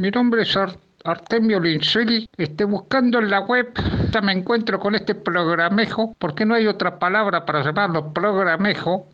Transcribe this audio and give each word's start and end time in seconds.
Mi 0.00 0.10
nombre 0.10 0.44
es 0.44 0.58
Artemio 1.04 1.60
Lincel. 1.60 2.26
Esté 2.38 2.64
buscando 2.64 3.18
en 3.18 3.28
la 3.28 3.40
web, 3.40 3.70
ya 4.10 4.22
me 4.22 4.32
encuentro 4.32 4.80
con 4.80 4.94
este 4.94 5.14
programejo, 5.14 6.16
porque 6.18 6.46
no 6.46 6.54
hay 6.54 6.66
otra 6.66 6.98
palabra 6.98 7.44
para 7.44 7.62
llamarlo 7.62 8.10
programejo, 8.10 9.10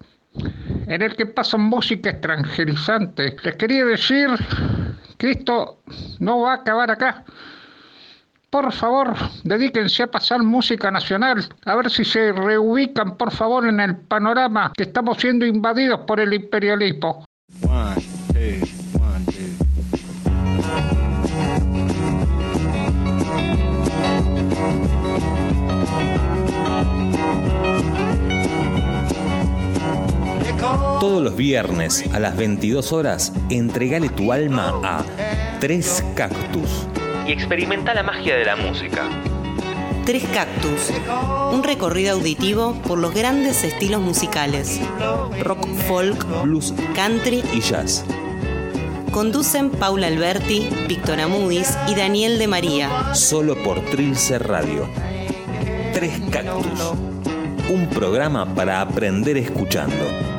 en 0.86 1.02
el 1.02 1.16
que 1.16 1.26
pasan 1.26 1.62
música 1.62 2.10
extranjerizante. 2.10 3.34
Les 3.42 3.56
quería 3.56 3.84
decir 3.84 4.28
que 5.18 5.32
esto 5.32 5.80
no 6.20 6.42
va 6.42 6.52
a 6.52 6.56
acabar 6.58 6.92
acá. 6.92 7.24
Por 8.48 8.72
favor, 8.72 9.12
dedíquense 9.42 10.04
a 10.04 10.06
pasar 10.06 10.40
música 10.44 10.92
nacional, 10.92 11.48
a 11.64 11.74
ver 11.74 11.90
si 11.90 12.04
se 12.04 12.30
reubican, 12.30 13.16
por 13.16 13.32
favor, 13.32 13.66
en 13.66 13.80
el 13.80 13.96
panorama 13.96 14.72
que 14.76 14.84
estamos 14.84 15.18
siendo 15.18 15.46
invadidos 15.46 16.02
por 16.06 16.20
el 16.20 16.32
imperialismo. 16.32 17.24
Todos 31.00 31.22
los 31.22 31.36
viernes 31.36 32.04
a 32.14 32.18
las 32.18 32.36
22 32.38 32.92
horas, 32.92 33.32
entregale 33.50 34.08
tu 34.08 34.32
alma 34.32 34.80
a 34.82 35.04
Tres 35.60 36.02
Cactus 36.14 36.86
y 37.26 37.32
experimenta 37.32 37.92
la 37.92 38.02
magia 38.02 38.34
de 38.34 38.46
la 38.46 38.56
música. 38.56 39.02
Tres 40.06 40.24
Cactus, 40.32 40.92
un 41.52 41.62
recorrido 41.62 42.14
auditivo 42.14 42.80
por 42.86 42.98
los 42.98 43.12
grandes 43.12 43.62
estilos 43.62 44.00
musicales, 44.00 44.80
rock, 45.42 45.66
folk, 45.86 46.42
blues, 46.42 46.72
country 46.94 47.42
y 47.52 47.60
jazz. 47.60 48.02
Conducen 49.10 49.70
Paula 49.70 50.06
Alberti, 50.06 50.68
Víctor 50.88 51.20
Amudis 51.20 51.76
y 51.88 51.94
Daniel 51.94 52.38
de 52.38 52.48
María. 52.48 53.14
Solo 53.14 53.54
por 53.62 53.80
Trilce 53.90 54.38
Radio. 54.38 54.88
Tres 55.92 56.20
Cactus, 56.30 56.94
un 57.68 57.86
programa 57.90 58.54
para 58.54 58.80
aprender 58.80 59.36
escuchando. 59.36 60.35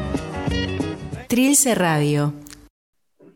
Trilce 1.27 1.75
Radio. 1.75 2.33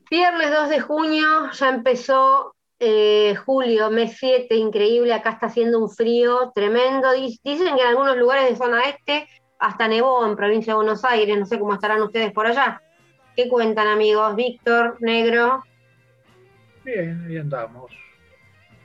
Viernes 0.10 0.50
2 0.50 0.70
de 0.70 0.80
junio 0.80 1.52
ya 1.52 1.70
empezó 1.70 2.56
eh, 2.80 3.36
julio, 3.46 3.90
mes 3.92 4.16
7, 4.18 4.56
increíble, 4.56 5.14
acá 5.14 5.32
está 5.32 5.48
haciendo 5.48 5.78
un 5.78 5.90
frío 5.90 6.54
tremendo. 6.56 7.12
Dicen 7.12 7.76
que 7.76 7.82
en 7.82 7.88
algunos 7.88 8.16
lugares 8.16 8.50
de 8.50 8.56
zona 8.56 8.84
este 8.84 9.28
hasta 9.60 9.90
nevó 9.90 10.26
en 10.26 10.38
provincia 10.38 10.72
de 10.72 10.78
Buenos 10.78 11.04
Aires, 11.04 11.38
no 11.38 11.46
sé 11.46 11.60
cómo 11.60 11.74
estarán 11.74 12.02
ustedes 12.02 12.32
por 12.32 12.48
allá. 12.48 12.82
¿Qué 13.36 13.50
cuentan 13.50 13.88
amigos? 13.88 14.38
Víctor, 14.38 14.96
Negro. 15.02 15.64
Bien, 16.86 17.26
ahí 17.28 17.38
andamos. 17.38 17.92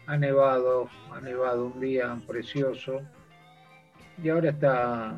Ha 0.07 0.17
nevado, 0.17 0.89
ha 1.13 1.21
nevado 1.21 1.67
un 1.67 1.81
día 1.81 2.19
precioso. 2.27 3.01
Y 4.21 4.31
ahora 4.31 4.51
está 4.51 5.15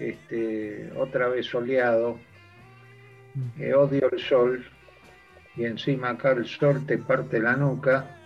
este, 0.00 0.90
otra 0.96 1.28
vez 1.28 1.46
soleado. 1.46 2.18
Eh, 3.58 3.74
odio 3.74 4.10
el 4.10 4.18
sol, 4.20 4.66
y 5.56 5.64
encima 5.64 6.10
acá 6.10 6.32
el 6.32 6.46
sol 6.46 6.84
te 6.86 6.98
parte 6.98 7.38
la 7.38 7.54
nuca, 7.54 8.16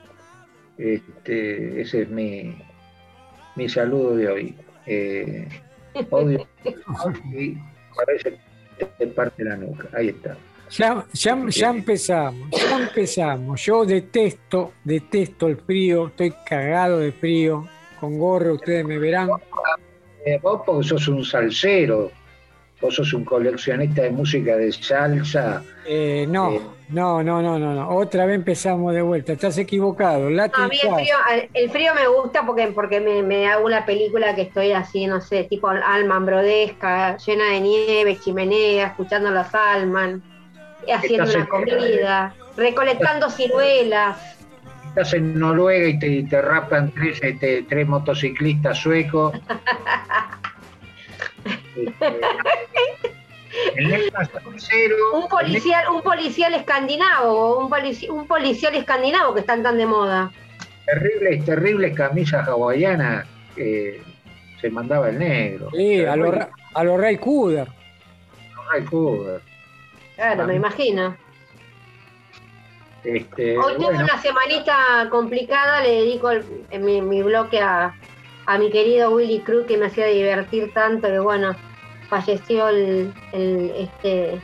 este, 0.79 1.81
ese 1.81 2.03
es 2.03 2.09
mi, 2.09 2.57
mi 3.57 3.69
saludo 3.69 4.17
de 4.17 4.29
hoy. 4.29 4.55
Eh, 4.87 5.49
odio 6.11 6.47
y 7.33 7.57
parece 7.95 8.39
que 8.79 8.85
te 8.99 9.07
parte 9.09 9.45
la 9.45 9.57
nuca. 9.57 9.89
Ahí 9.93 10.09
está. 10.09 10.37
Ya, 10.71 11.05
ya, 11.13 11.33
empezamos, 11.71 12.51
ya 12.51 12.79
empezamos. 12.79 13.65
Yo 13.65 13.85
detesto, 13.85 14.73
detesto 14.83 15.47
el 15.47 15.59
frío, 15.59 16.09
estoy 16.09 16.33
cagado 16.45 16.99
de 16.99 17.13
frío, 17.13 17.69
con 18.01 18.19
gorro, 18.19 18.55
ustedes 18.55 18.85
me 18.85 18.99
verán. 18.99 19.29
Eh, 20.25 20.39
vos 20.41 20.63
porque 20.65 20.89
sos 20.89 21.07
un 21.09 21.25
salsero, 21.25 22.11
vos 22.81 22.95
sos 22.95 23.13
un 23.13 23.25
coleccionista 23.25 24.03
de 24.03 24.11
música 24.11 24.57
de 24.57 24.73
salsa. 24.73 25.63
Eh, 25.87 26.27
no, 26.29 26.75
no, 26.89 27.23
no, 27.23 27.43
no, 27.43 27.59
no, 27.59 27.75
no. 27.75 27.89
Otra 27.91 28.25
vez 28.25 28.37
empezamos 28.37 28.95
de 28.95 29.03
vuelta. 29.03 29.35
Estás 29.35 29.59
equivocado. 29.59 30.29
a 30.29 30.69
mí 30.69 30.79
el 31.53 31.71
frío, 31.71 31.95
me 31.95 32.07
gusta 32.09 32.45
porque, 32.47 32.69
porque 32.69 33.01
me, 33.01 33.47
hago 33.49 33.67
una 33.67 33.85
película 33.85 34.35
que 34.35 34.43
estoy 34.43 34.73
así, 34.73 35.07
no 35.07 35.21
sé, 35.21 35.45
tipo 35.45 35.69
Alman 35.69 36.25
Brodesca, 36.25 37.17
llena 37.19 37.51
de 37.51 37.61
nieve, 37.61 38.19
chimenea, 38.19 38.89
escuchando 38.89 39.31
las 39.31 39.55
Alman, 39.55 40.23
haciendo 40.91 41.31
una 41.31 41.47
comida, 41.47 42.35
recolectando 42.57 43.31
ciruelas. 43.31 44.19
Estás 44.89 45.15
en 45.15 45.39
Noruega 45.39 45.89
y 45.89 45.99
te, 45.99 46.23
te 46.23 46.41
rapan 46.41 46.93
tres, 46.93 47.19
este, 47.21 47.63
tres 47.65 47.87
motociclistas 47.89 48.79
suecos. 48.79 49.35
Este, 53.77 54.91
un 55.13 55.29
policial, 55.29 55.85
un 55.95 56.03
policial 56.03 56.55
escandinavo, 56.55 57.59
un, 57.59 57.73
un 58.11 58.27
policial 58.27 58.75
escandinavo 58.75 59.33
que 59.35 59.41
están 59.41 59.63
tan 59.63 59.79
de 59.79 59.87
moda. 59.87 60.33
Terribles, 60.87 61.45
terribles 61.45 61.97
camisas 61.97 62.47
hawaianas 62.49 63.27
que 63.55 64.03
se 64.61 64.71
mandaba 64.71 65.09
el 65.09 65.19
negro. 65.19 65.69
Sí, 65.73 66.05
a 66.05 66.17
los 66.17 66.35
a 66.75 66.85
lo 66.85 66.99
Ray 66.99 67.19
Cooder. 67.19 67.69
Ray 68.71 68.85
Cooder. 68.85 69.41
Claro, 70.17 70.47
me 70.47 70.55
imagino. 70.55 71.17
Este, 73.05 73.59
Hoy 73.59 73.75
tuve 73.77 73.97
una 73.97 74.21
semanita 74.21 75.09
complicada, 75.11 75.83
le 75.83 75.91
dedico 75.91 76.31
en 76.33 76.85
mi, 76.85 77.03
mi 77.03 77.23
bloque 77.23 77.61
a, 77.61 77.95
a 78.47 78.59
mi 78.59 78.71
querido 78.71 79.11
Willy 79.11 79.41
Cruz 79.41 79.67
que 79.67 79.77
me 79.77 79.87
hacía 79.87 80.07
divertir 80.07 80.73
tanto 80.73 81.09
que 81.09 81.19
bueno, 81.19 81.55
falleció 82.09 82.69
el, 82.69 83.13
este 83.77 84.41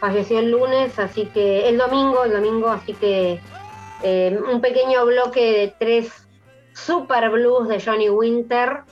falleció 0.00 0.38
el 0.38 0.50
lunes, 0.50 0.98
así 0.98 1.26
que 1.26 1.68
el 1.68 1.78
domingo, 1.78 2.24
el 2.24 2.32
domingo, 2.32 2.68
así 2.68 2.92
que 2.94 3.40
eh, 4.02 4.38
un 4.52 4.60
pequeño 4.60 5.06
bloque 5.06 5.52
de 5.52 5.74
tres 5.78 6.28
super 6.74 7.30
blues 7.30 7.68
de 7.68 7.80
Johnny 7.80 8.10
Winter, 8.10 8.82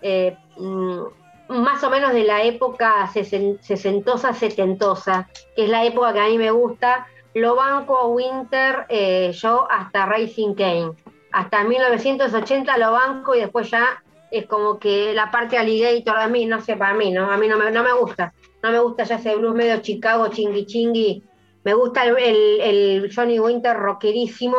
eh, 0.00 0.36
mm, 0.56 1.00
más 1.48 1.84
o 1.84 1.90
menos 1.90 2.14
de 2.14 2.24
la 2.24 2.42
época 2.44 3.10
sesentosa, 3.12 4.32
setentosa, 4.32 5.28
que 5.54 5.64
es 5.64 5.68
la 5.68 5.84
época 5.84 6.14
que 6.14 6.20
a 6.20 6.28
mí 6.28 6.38
me 6.38 6.50
gusta. 6.50 7.06
Lo 7.34 7.56
banco 7.56 8.08
Winter, 8.08 8.86
eh, 8.88 9.32
yo 9.32 9.66
hasta 9.70 10.06
Racing 10.06 10.54
Kane. 10.54 10.92
Hasta 11.34 11.64
1980 11.64 12.78
lo 12.78 12.92
banco 12.92 13.34
y 13.34 13.40
después 13.40 13.68
ya 13.68 14.00
es 14.30 14.46
como 14.46 14.78
que 14.78 15.12
la 15.14 15.32
parte 15.32 15.58
alligator 15.58 16.16
a 16.16 16.28
mí, 16.28 16.46
no 16.46 16.60
sé, 16.60 16.76
para 16.76 16.94
mí, 16.94 17.10
¿no? 17.10 17.28
A 17.28 17.36
mí 17.36 17.48
no 17.48 17.58
me, 17.58 17.72
no 17.72 17.82
me 17.82 17.92
gusta. 17.92 18.32
No 18.62 18.70
me 18.70 18.78
gusta 18.78 19.02
ya 19.02 19.16
ese 19.16 19.34
blues 19.34 19.52
medio 19.52 19.78
Chicago, 19.78 20.28
chingui 20.28 20.64
chingui. 20.64 21.24
Me 21.64 21.74
gusta 21.74 22.04
el, 22.04 23.10
Johnny 23.12 23.40
Winter 23.40 23.76
rockerísimo. 23.76 24.56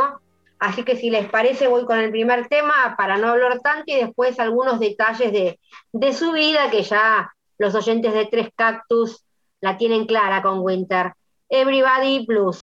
Así 0.60 0.84
que 0.84 0.98
si 0.98 1.10
les 1.10 1.30
parece, 1.30 1.68
voy 1.68 1.86
con 1.86 1.98
el 1.98 2.12
primer 2.12 2.50
tema 2.50 2.96
para 2.98 3.16
no 3.16 3.30
hablar 3.30 3.62
tanto 3.62 3.86
y 3.88 3.96
después 3.96 4.38
algunos 4.38 4.78
detalles 4.82 5.32
de, 5.32 5.58
de 5.94 6.14
su 6.14 6.34
vida 6.34 6.70
que 6.70 6.84
ya 6.84 7.32
los 7.58 7.74
oyentes 7.74 8.14
de 8.14 8.26
Tres 8.26 8.50
Cactus 8.54 9.24
la 9.62 9.78
tienen 9.78 10.08
clara 10.08 10.42
con 10.42 10.60
Winter. 10.60 11.14
Everybody 11.48 12.26
Blues. 12.26 12.65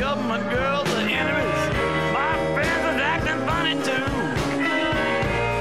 government 0.00 0.42
girls 0.48 0.88
are 0.94 1.06
enemies. 1.06 1.60
My 2.14 2.34
friends 2.54 2.84
are 2.86 3.00
acting 3.02 3.46
funny 3.46 3.74
too. 3.74 4.06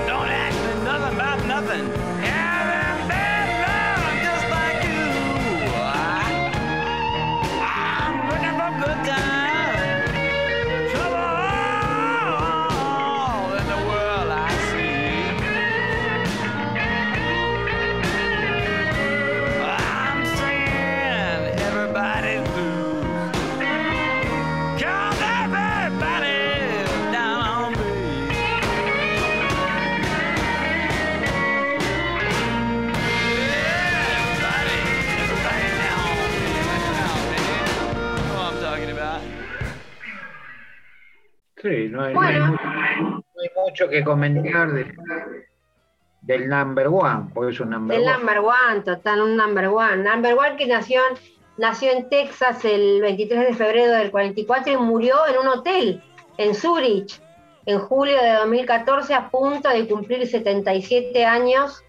Don't 0.07 0.29
ask 0.29 0.55
me 0.65 0.83
nothing 0.85 1.13
about 1.13 1.45
nothing. 1.45 1.87
Yeah. 2.23 2.48
Que 43.89 44.03
comentar 44.03 44.69
del 46.21 46.49
number 46.49 46.87
one, 46.87 47.29
porque 47.33 47.51
es 47.51 47.59
un 47.59 47.69
number 47.71 47.97
one. 47.97 48.05
El 48.05 48.11
number 48.11 48.39
one, 48.39 48.81
total, 48.81 49.21
un 49.21 49.35
number 49.35 49.67
one. 49.67 49.97
Number 49.97 50.35
one 50.35 50.55
que 50.57 50.67
nació, 50.67 51.01
nació 51.57 51.91
en 51.91 52.09
Texas 52.09 52.63
el 52.65 53.01
23 53.01 53.47
de 53.47 53.53
febrero 53.53 53.93
del 53.93 54.11
44 54.11 54.73
y 54.73 54.77
murió 54.77 55.15
en 55.27 55.37
un 55.37 55.47
hotel 55.47 56.03
en 56.37 56.55
Zurich 56.55 57.21
en 57.65 57.79
julio 57.79 58.21
de 58.21 58.33
2014 58.33 59.13
a 59.13 59.29
punto 59.29 59.69
de 59.69 59.87
cumplir 59.87 60.25
77 60.27 61.25
años. 61.25 61.83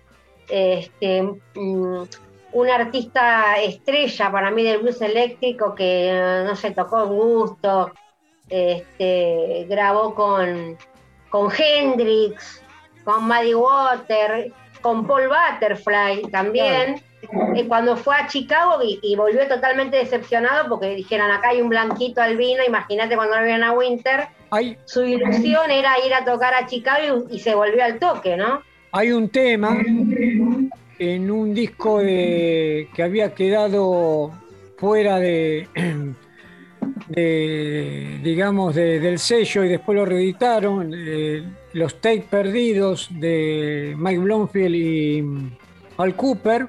Este, 0.48 1.22
mm, 1.22 2.02
un 2.52 2.68
artista 2.68 3.60
estrella 3.60 4.30
para 4.32 4.50
mí 4.50 4.64
del 4.64 4.78
blues 4.78 5.00
eléctrico 5.00 5.74
que 5.74 6.42
no 6.44 6.56
se 6.56 6.72
tocó 6.72 7.04
en 7.04 7.08
gusto, 7.08 7.92
este, 8.50 9.66
grabó 9.68 10.14
con 10.14 10.76
con 11.30 11.48
Hendrix, 11.56 12.62
con 13.04 13.26
Maddie 13.26 13.54
Water, 13.54 14.52
con 14.82 15.06
Paul 15.06 15.28
Butterfly 15.28 16.22
también. 16.30 17.00
Eh, 17.54 17.66
cuando 17.68 17.96
fue 17.96 18.16
a 18.16 18.26
Chicago 18.26 18.80
y, 18.82 19.14
volvió 19.14 19.46
totalmente 19.46 19.98
decepcionado 19.98 20.68
porque 20.68 20.94
dijeron 20.94 21.30
acá 21.30 21.50
hay 21.50 21.60
un 21.60 21.68
blanquito 21.68 22.20
albino, 22.20 22.62
imagínate 22.66 23.14
cuando 23.14 23.36
lo 23.36 23.44
vieron 23.44 23.62
a 23.62 23.72
Winter, 23.72 24.28
su 24.86 25.04
ilusión 25.04 25.70
era 25.70 25.94
ir 26.04 26.14
a 26.14 26.24
tocar 26.24 26.54
a 26.54 26.66
Chicago 26.66 27.26
y, 27.30 27.38
se 27.38 27.54
volvió 27.54 27.84
al 27.84 27.98
toque, 27.98 28.36
¿no? 28.36 28.62
Hay 28.92 29.12
un 29.12 29.28
tema 29.28 29.76
en 30.98 31.30
un 31.30 31.54
disco 31.54 31.98
de, 31.98 32.88
que 32.94 33.02
había 33.02 33.34
quedado 33.34 34.32
fuera 34.78 35.18
de, 35.18 35.68
de, 37.08 38.20
digamos, 38.22 38.74
del 38.74 39.18
sello 39.18 39.64
y 39.64 39.68
después 39.68 39.96
lo 39.96 40.04
reeditaron, 40.04 40.92
eh, 40.94 41.42
los 41.72 42.00
tapes 42.00 42.24
perdidos 42.24 43.08
de 43.10 43.94
Mike 43.96 44.18
Blomfield 44.20 44.74
y 44.74 45.24
Al 45.98 46.14
Cooper, 46.14 46.66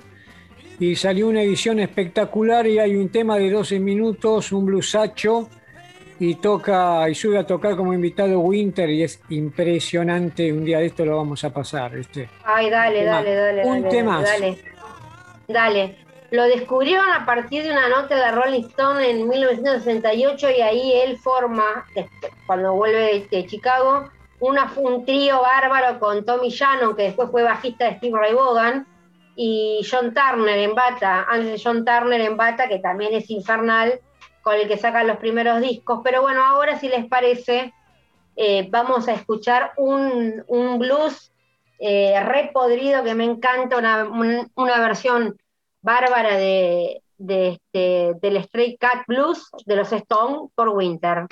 y 0.79 0.95
salió 0.95 1.27
una 1.27 1.43
edición 1.43 1.79
espectacular 1.79 2.65
y 2.65 2.79
hay 2.79 2.95
un 2.95 3.09
tema 3.09 3.37
de 3.37 3.51
12 3.51 3.79
minutos, 3.79 4.51
un 4.51 4.65
bluesacho, 4.65 5.47
y 6.21 6.35
toca 6.35 7.09
y 7.09 7.15
sube 7.15 7.39
a 7.39 7.47
tocar 7.47 7.75
como 7.75 7.95
invitado 7.95 8.39
Winter 8.41 8.87
y 8.91 9.01
es 9.01 9.19
impresionante, 9.29 10.53
un 10.53 10.63
día 10.63 10.77
de 10.77 10.85
esto 10.85 11.03
lo 11.03 11.17
vamos 11.17 11.43
a 11.43 11.51
pasar, 11.51 11.95
¿viste? 11.95 12.29
Ay, 12.43 12.69
dale, 12.69 13.03
dale, 13.03 13.33
dale. 13.33 13.65
Un 13.65 13.89
tema. 13.89 14.21
Dale. 14.21 14.57
Dale. 15.47 16.10
Lo 16.31 16.43
descubrieron 16.43 17.11
a 17.11 17.25
partir 17.25 17.63
de 17.63 17.71
una 17.71 17.89
nota 17.89 18.15
de 18.15 18.31
Rolling 18.31 18.63
Stone 18.63 19.09
en 19.09 19.27
1968 19.27 20.49
y 20.49 20.61
ahí 20.61 20.93
él 20.93 21.17
forma, 21.17 21.85
cuando 22.47 22.73
vuelve 22.73 23.27
de 23.29 23.45
Chicago, 23.47 24.09
una, 24.39 24.71
un 24.77 25.03
trío 25.05 25.41
bárbaro 25.41 25.99
con 25.99 26.23
Tommy 26.23 26.49
Shannon, 26.49 26.95
que 26.95 27.03
después 27.03 27.29
fue 27.29 27.43
bajista 27.43 27.85
de 27.85 27.97
Steve 27.97 28.17
Ray 28.17 28.33
Vaughan, 28.33 28.87
y 29.35 29.85
John 29.89 30.13
Turner 30.13 30.57
en 30.57 30.73
bata, 30.73 31.25
antes 31.29 31.51
de 31.51 31.61
John 31.61 31.83
Turner 31.83 32.21
en 32.21 32.37
bata, 32.37 32.69
que 32.69 32.79
también 32.79 33.13
es 33.13 33.29
infernal, 33.29 33.99
con 34.41 34.55
el 34.55 34.69
que 34.69 34.77
sacan 34.77 35.07
los 35.07 35.17
primeros 35.17 35.59
discos. 35.59 35.99
Pero 36.01 36.21
bueno, 36.21 36.45
ahora 36.45 36.79
si 36.79 36.87
les 36.87 37.07
parece, 37.07 37.73
eh, 38.37 38.69
vamos 38.71 39.09
a 39.09 39.13
escuchar 39.13 39.73
un, 39.75 40.45
blues 40.79 41.33
eh, 41.77 42.17
repodrido 42.23 43.03
que 43.03 43.15
me 43.15 43.25
encanta, 43.25 43.77
una, 43.77 44.47
una 44.55 44.79
versión 44.79 45.37
bárbara 45.81 46.37
de, 46.37 47.01
de 47.17 47.47
este, 47.49 48.13
del 48.21 48.43
Stray 48.43 48.77
Cat 48.77 49.03
Blues 49.07 49.49
de 49.65 49.75
los 49.75 49.91
Stone 49.91 50.49
por 50.55 50.69
Winter. 50.69 51.27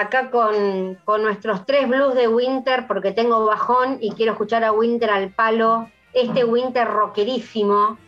Acá 0.00 0.30
con, 0.30 0.98
nuestros 1.22 1.66
tres 1.66 1.88
blues 1.88 2.14
de 2.14 2.28
Winter, 2.28 2.86
porque 2.86 3.12
tengo 3.12 3.44
bajón 3.44 3.98
y 4.00 4.12
quiero 4.12 4.32
escuchar 4.32 4.64
a 4.64 4.72
Winter 4.72 5.10
al 5.10 5.30
palo, 5.30 5.88
este 6.12 6.44
Winter 6.44 6.86
rockerísimo, 6.86 7.98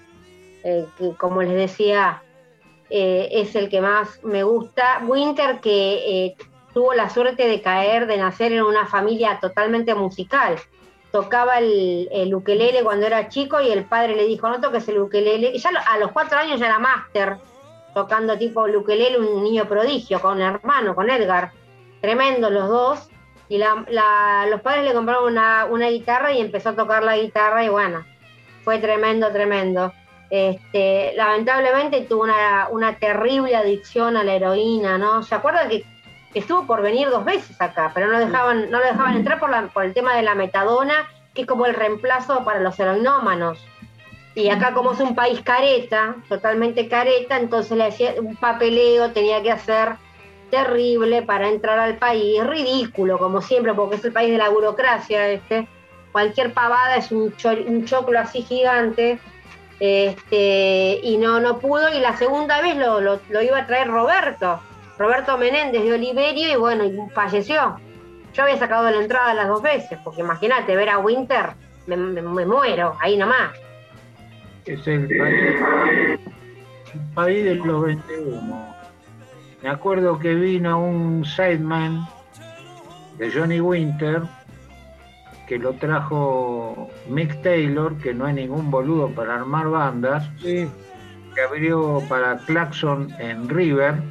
eh, 0.64 0.86
que 0.98 1.14
como 1.16 1.42
les 1.42 1.54
decía, 1.54 2.22
eh, 2.90 3.28
es 3.32 3.54
el 3.54 3.68
que 3.68 3.80
más 3.80 4.22
me 4.22 4.42
gusta. 4.42 5.02
Winter 5.06 5.60
que 5.60 6.26
eh, 6.26 6.36
tuvo 6.74 6.94
la 6.94 7.08
suerte 7.08 7.46
de 7.46 7.60
caer, 7.62 8.06
de 8.06 8.16
nacer 8.16 8.52
en 8.52 8.62
una 8.62 8.86
familia 8.86 9.38
totalmente 9.40 9.94
musical. 9.94 10.56
Tocaba 11.10 11.58
el, 11.58 12.08
el, 12.10 12.34
ukelele 12.34 12.82
cuando 12.82 13.06
era 13.06 13.28
chico 13.28 13.60
y 13.60 13.70
el 13.70 13.84
padre 13.84 14.16
le 14.16 14.26
dijo, 14.26 14.48
no 14.48 14.60
toques 14.60 14.88
el 14.88 14.98
ukelele. 14.98 15.52
Y 15.54 15.58
ya 15.58 15.70
a 15.86 15.98
los 15.98 16.12
cuatro 16.12 16.38
años 16.38 16.58
ya 16.58 16.66
era 16.66 16.78
máster, 16.78 17.36
tocando 17.94 18.36
tipo 18.38 18.66
el 18.66 18.76
ukelele, 18.76 19.18
un 19.18 19.42
niño 19.42 19.66
prodigio, 19.66 20.20
con 20.20 20.40
hermano, 20.40 20.94
con 20.94 21.10
Edgar. 21.10 21.52
Tremendo 22.02 22.50
los 22.50 22.68
dos. 22.68 23.08
Y 23.48 23.58
los 23.58 24.60
padres 24.62 24.84
le 24.84 24.92
compraron 24.92 25.32
una, 25.32 25.66
una 25.66 25.88
guitarra 25.88 26.32
y 26.32 26.40
empezó 26.40 26.70
a 26.70 26.76
tocar 26.76 27.02
la 27.04 27.16
guitarra 27.16 27.64
y 27.64 27.68
bueno, 27.68 28.04
fue 28.64 28.78
tremendo, 28.78 29.30
tremendo. 29.30 29.92
Este, 30.30 31.12
lamentablemente 31.16 32.00
tuvo 32.02 32.22
una, 32.22 32.68
una, 32.70 32.96
terrible 32.96 33.54
adicción 33.54 34.16
a 34.16 34.24
la 34.24 34.34
heroína, 34.34 34.96
¿no? 34.96 35.22
¿Se 35.22 35.34
acuerdan 35.34 35.68
que 35.68 35.84
estuvo 36.32 36.66
por 36.66 36.80
venir 36.80 37.10
dos 37.10 37.26
veces 37.26 37.60
acá, 37.60 37.90
pero 37.92 38.06
no 38.06 38.18
dejaban, 38.18 38.70
no 38.70 38.78
lo 38.78 38.86
dejaban 38.86 39.16
entrar 39.16 39.38
por, 39.38 39.50
la, 39.50 39.66
por 39.66 39.84
el 39.84 39.92
tema 39.92 40.16
de 40.16 40.22
la 40.22 40.34
metadona, 40.34 41.06
que 41.34 41.42
es 41.42 41.46
como 41.46 41.66
el 41.66 41.74
reemplazo 41.74 42.44
para 42.44 42.60
los 42.60 42.80
heroinómanos. 42.80 43.58
Y 44.34 44.48
acá 44.48 44.72
como 44.72 44.92
es 44.92 45.00
un 45.00 45.14
país 45.14 45.42
careta, 45.42 46.16
totalmente 46.30 46.88
careta, 46.88 47.36
entonces 47.36 47.76
le 47.76 47.84
hacía 47.84 48.14
un 48.18 48.34
papeleo, 48.36 49.12
tenía 49.12 49.42
que 49.42 49.52
hacer 49.52 49.96
terrible 50.52 51.22
para 51.22 51.48
entrar 51.48 51.78
al 51.78 51.96
país, 51.96 52.46
ridículo 52.46 53.18
como 53.18 53.40
siempre, 53.40 53.72
porque 53.72 53.96
es 53.96 54.04
el 54.04 54.12
país 54.12 54.30
de 54.30 54.36
la 54.36 54.50
burocracia, 54.50 55.30
este. 55.30 55.66
Cualquier 56.12 56.52
pavada 56.52 56.96
es 56.96 57.10
un, 57.10 57.34
un 57.66 57.84
choclo 57.86 58.18
así 58.18 58.42
gigante, 58.42 59.18
este, 59.80 61.00
y 61.02 61.16
no, 61.16 61.40
no 61.40 61.58
pudo, 61.58 61.88
y 61.88 62.00
la 62.00 62.18
segunda 62.18 62.60
vez 62.60 62.76
lo, 62.76 63.00
lo, 63.00 63.18
lo 63.30 63.42
iba 63.42 63.60
a 63.60 63.66
traer 63.66 63.88
Roberto, 63.88 64.60
Roberto 64.98 65.38
Menéndez 65.38 65.84
de 65.84 65.94
Oliverio 65.94 66.52
y 66.52 66.56
bueno, 66.56 66.84
y 66.84 66.98
falleció. 67.14 67.76
Yo 68.34 68.42
había 68.42 68.58
sacado 68.58 68.90
la 68.90 68.98
entrada 68.98 69.32
las 69.32 69.48
dos 69.48 69.62
veces, 69.62 69.98
porque 70.04 70.20
imagínate, 70.20 70.76
ver 70.76 70.90
a 70.90 70.98
Winter, 70.98 71.54
me, 71.86 71.96
muero, 72.44 72.94
ahí 73.00 73.16
nomás. 73.16 73.52
Es 74.66 74.86
el 74.86 75.08
país, 77.14 77.44
de 77.44 77.54
los 77.54 77.86
21. 77.86 78.71
Me 79.62 79.68
acuerdo 79.68 80.18
que 80.18 80.34
vino 80.34 80.82
un 80.82 81.24
sideman 81.24 82.06
de 83.18 83.30
Johnny 83.30 83.60
Winter, 83.60 84.22
que 85.46 85.58
lo 85.58 85.74
trajo 85.74 86.90
Mick 87.08 87.42
Taylor, 87.42 87.96
que 87.98 88.12
no 88.14 88.26
hay 88.26 88.34
ningún 88.34 88.70
boludo 88.70 89.08
para 89.10 89.36
armar 89.36 89.68
bandas, 89.68 90.28
que 90.40 90.68
abrió 91.46 92.02
para 92.08 92.38
Claxon 92.38 93.14
en 93.18 93.48
River 93.48 94.02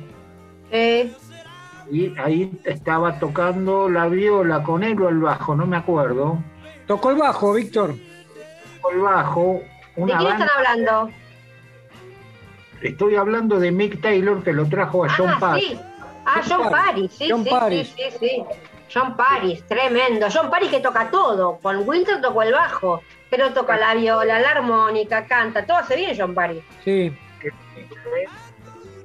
y 1.92 2.18
ahí 2.18 2.58
estaba 2.64 3.20
tocando 3.20 3.90
la 3.90 4.08
viola 4.08 4.64
con 4.64 4.84
él 4.84 5.00
o 5.02 5.10
el 5.10 5.20
bajo, 5.20 5.56
no 5.56 5.66
me 5.66 5.76
acuerdo. 5.78 6.42
Tocó 6.88 7.12
el 7.12 7.18
bajo, 7.18 7.54
Víctor. 7.54 7.96
Tocó 8.78 8.92
el 8.92 9.00
bajo. 9.00 9.62
Una 9.98 10.14
¿De 10.14 10.20
quién 10.20 10.32
están 10.32 10.50
hablando? 10.58 11.10
Estoy 12.82 13.16
hablando 13.16 13.60
de 13.60 13.72
Mick 13.72 14.02
Taylor 14.02 14.44
que 14.44 14.54
lo 14.54 14.66
trajo 14.66 15.04
a 15.04 15.08
ah, 15.08 15.14
John 15.16 15.40
Paris. 15.40 15.78
Ah, 16.26 16.42
John, 16.48 16.70
Paris, 16.70 17.12
sí, 17.12 17.28
John 17.30 17.44
sí, 17.44 17.50
Paris. 17.50 17.94
sí, 17.96 18.04
sí, 18.20 18.44
John 18.94 19.16
Paris, 19.16 19.64
tremendo. 19.68 20.28
John 20.34 20.50
Paris 20.50 20.70
que 20.70 20.80
toca 20.80 21.10
todo. 21.10 21.58
Con 21.62 21.88
Winter 21.88 22.22
tocó 22.22 22.44
el 22.44 22.54
bajo, 22.54 23.02
pero 23.30 23.52
toca 23.52 23.78
la 23.78 23.96
viola, 23.96 24.40
la 24.40 24.52
armónica, 24.52 25.26
canta, 25.26 25.66
todo 25.66 25.78
hace 25.78 25.96
bien 25.96 26.16
John 26.18 26.34
Paris. 26.34 26.64
Sí. 26.84 27.12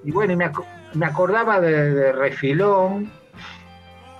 Y 0.04 0.10
bueno, 0.10 0.34
y 0.34 0.36
me, 0.36 0.50
me 0.94 1.06
acordaba 1.06 1.60
de, 1.60 2.12
Refilón, 2.12 3.10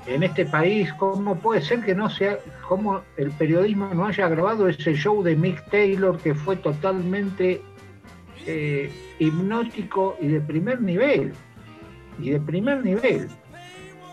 en 0.07 0.23
este 0.23 0.47
país, 0.47 0.93
¿cómo 0.95 1.37
puede 1.37 1.63
ser 1.63 1.85
que 1.85 1.95
no 1.95 2.09
sea, 2.11 2.39
cómo 2.69 3.03
el 3.17 3.31
periodismo 3.33 3.93
no 3.93 4.07
haya 4.07 4.29
grabado 4.29 4.69
ese 4.69 4.95
show 4.95 5.23
de 5.23 5.35
Mick 5.37 5.69
Taylor 5.71 6.19
que 6.19 6.35
fue 6.35 6.57
totalmente 6.57 7.63
eh, 8.47 8.91
hipnótico 9.19 10.17
y 10.21 10.29
de 10.29 10.41
primer 10.41 10.81
nivel? 10.81 11.35
Y 12.19 12.31
de 12.31 12.41
primer 12.41 12.85
nivel. 12.85 13.29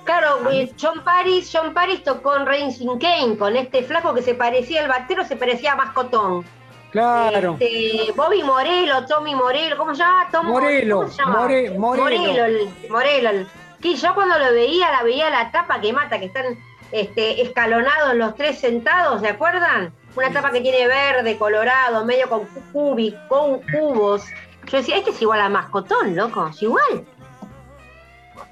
Claro, 0.04 0.40
John 0.80 1.02
Paris, 1.04 1.50
John 1.54 1.74
Paris 1.74 2.04
tocó 2.04 2.36
en 2.36 2.46
Racing 2.46 2.98
Kane 3.00 3.38
con 3.38 3.56
este 3.56 3.84
flaco 3.84 4.14
que 4.14 4.22
se 4.22 4.36
parecía 4.36 4.82
al 4.82 4.90
batero, 4.90 5.24
se 5.24 5.38
parecía 5.38 5.74
a 5.74 5.76
Mascotón. 5.78 6.44
Claro. 6.92 7.58
Este, 7.60 8.12
Bobby 8.16 8.44
Morelo, 8.44 9.06
Tommy 9.08 9.34
Morelo, 9.34 9.78
¿cómo 9.78 9.96
se 9.96 10.04
llama? 10.04 10.28
Morelo, 10.44 11.10
Morelo. 11.26 11.80
Morelo. 11.80 12.72
Morelo, 12.90 13.48
Que 13.82 13.96
yo 13.96 14.14
cuando 14.14 14.38
lo 14.38 14.54
veía, 14.54 14.92
la 14.92 15.04
veía 15.04 15.30
la 15.30 15.52
tapa 15.52 15.82
que 15.82 15.92
mata, 15.92 16.20
que 16.20 16.26
están 16.26 16.58
este, 16.92 17.42
escalonados 17.42 18.14
los 18.16 18.36
tres 18.36 18.60
sentados, 18.60 19.22
¿se 19.22 19.30
acuerdan? 19.30 19.92
Una 20.16 20.32
tapa 20.32 20.52
que 20.52 20.62
tiene 20.62 20.88
verde, 20.88 21.38
colorado, 21.38 22.06
medio 22.06 22.30
con 22.30 22.46
cubi, 22.72 23.16
con 23.28 23.62
cubos. 23.64 24.24
Yo 24.66 24.78
decía, 24.78 24.98
este 24.98 25.10
es 25.10 25.22
igual 25.22 25.42
a 25.42 25.50
mascotón, 25.50 26.16
loco, 26.16 26.48
es 26.48 26.62
igual. 26.62 27.06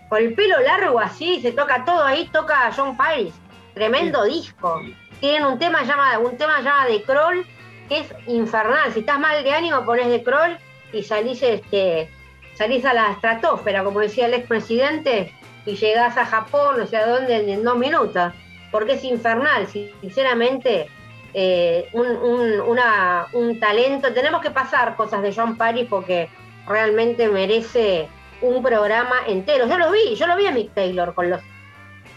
Con 0.09 0.19
el 0.19 0.33
pelo 0.33 0.59
largo 0.59 0.99
así, 0.99 1.41
se 1.41 1.51
toca 1.51 1.85
todo 1.85 2.03
ahí, 2.03 2.27
toca 2.33 2.71
John 2.75 2.97
Paris. 2.97 3.33
Tremendo 3.73 4.25
disco. 4.25 4.81
Tienen 5.19 5.45
un 5.45 5.59
tema 5.59 5.83
llamado, 5.83 6.21
un 6.21 6.37
tema 6.37 6.61
llamado 6.61 6.91
de 6.91 7.03
Kroll 7.03 7.45
es 7.91 8.13
infernal. 8.27 8.91
Si 8.93 9.01
estás 9.01 9.19
mal 9.19 9.43
de 9.43 9.53
ánimo, 9.53 9.85
pones 9.85 10.09
de 10.09 10.23
crawl 10.23 10.57
y 10.91 11.03
salís, 11.03 11.41
este, 11.43 12.09
salís 12.55 12.85
a 12.85 12.93
la 12.93 13.11
estratosfera, 13.11 13.83
como 13.83 13.99
decía 13.99 14.25
el 14.25 14.33
expresidente, 14.33 15.33
y 15.65 15.75
llegás 15.75 16.17
a 16.17 16.25
Japón, 16.25 16.77
no 16.79 16.87
sé 16.87 16.97
a 16.97 17.07
dónde, 17.07 17.53
en 17.53 17.63
dos 17.63 17.77
minutos. 17.77 18.33
Porque 18.71 18.93
es 18.93 19.03
infernal, 19.03 19.67
sinceramente. 19.67 20.89
Eh, 21.33 21.89
un, 21.93 23.59
talento. 23.59 24.13
Tenemos 24.13 24.41
que 24.41 24.51
pasar 24.51 24.95
cosas 24.95 25.21
de 25.21 25.33
John 25.33 25.55
Paris 25.55 25.87
porque 25.89 26.29
realmente 26.67 27.27
merece 27.29 28.07
un 28.41 28.61
programa 28.61 29.15
entero. 29.27 29.67
Yo 29.67 29.77
lo 29.77 29.91
vi, 29.91 30.15
yo 30.15 30.27
lo 30.27 30.35
vi 30.35 30.47
a 30.47 30.51
Mick 30.51 30.73
Taylor 30.73 31.13
con 31.13 31.29
los 31.29 31.41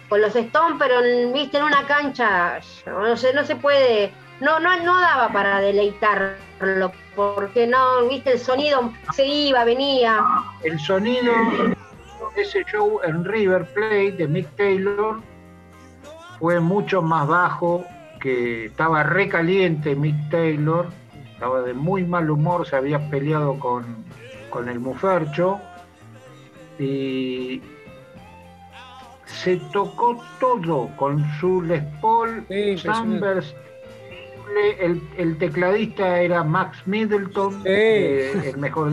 con 0.08 0.20
los 0.20 0.36
Stones, 0.36 0.76
pero 0.78 1.00
viste 1.32 1.56
en 1.56 1.64
una 1.64 1.86
cancha, 1.86 2.60
no 2.86 3.16
sé, 3.16 3.32
no 3.32 3.42
se 3.42 3.56
puede 3.56 4.12
no, 4.40 4.58
no, 4.58 4.76
no 4.82 5.00
daba 5.00 5.28
para 5.32 5.60
deleitarlo, 5.60 6.92
porque 7.14 7.66
no, 7.66 8.06
viste, 8.08 8.32
el 8.32 8.38
sonido 8.38 8.92
se 9.12 9.24
iba, 9.26 9.64
venía. 9.64 10.24
El 10.62 10.78
sonido, 10.80 11.32
ese 12.36 12.64
show 12.64 13.00
en 13.04 13.24
River 13.24 13.64
Plate 13.72 14.12
de 14.12 14.26
Mick 14.26 14.48
Taylor 14.56 15.20
fue 16.38 16.58
mucho 16.58 17.00
más 17.00 17.28
bajo, 17.28 17.84
que 18.24 18.64
estaba 18.64 19.02
recaliente 19.02 19.94
Mick 19.94 20.30
Taylor, 20.30 20.86
estaba 21.34 21.60
de 21.60 21.74
muy 21.74 22.04
mal 22.04 22.30
humor, 22.30 22.66
se 22.66 22.74
había 22.74 23.10
peleado 23.10 23.58
con, 23.58 23.84
el 24.66 24.80
Mufercho 24.80 25.60
y 26.78 27.60
se 29.26 29.58
tocó 29.74 30.24
todo 30.40 30.88
con 30.96 31.22
su 31.38 31.60
Les 31.60 31.84
Paul, 32.00 32.46
sí, 32.48 32.76
el, 35.18 35.36
tecladista 35.36 36.22
era 36.22 36.42
Max 36.42 36.78
Middleton, 36.86 37.60
eh, 37.66 38.32
el 38.46 38.56
mejor 38.56 38.92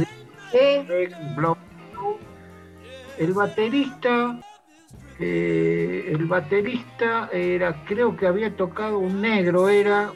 El 3.17 3.34
baterista, 3.34 4.41
eh, 5.21 6.05
el 6.07 6.25
baterista 6.25 7.29
era, 7.31 7.84
creo 7.86 8.15
que 8.15 8.27
había 8.27 8.55
tocado 8.55 8.99
un 8.99 9.21
negro, 9.21 9.69
era 9.69 10.12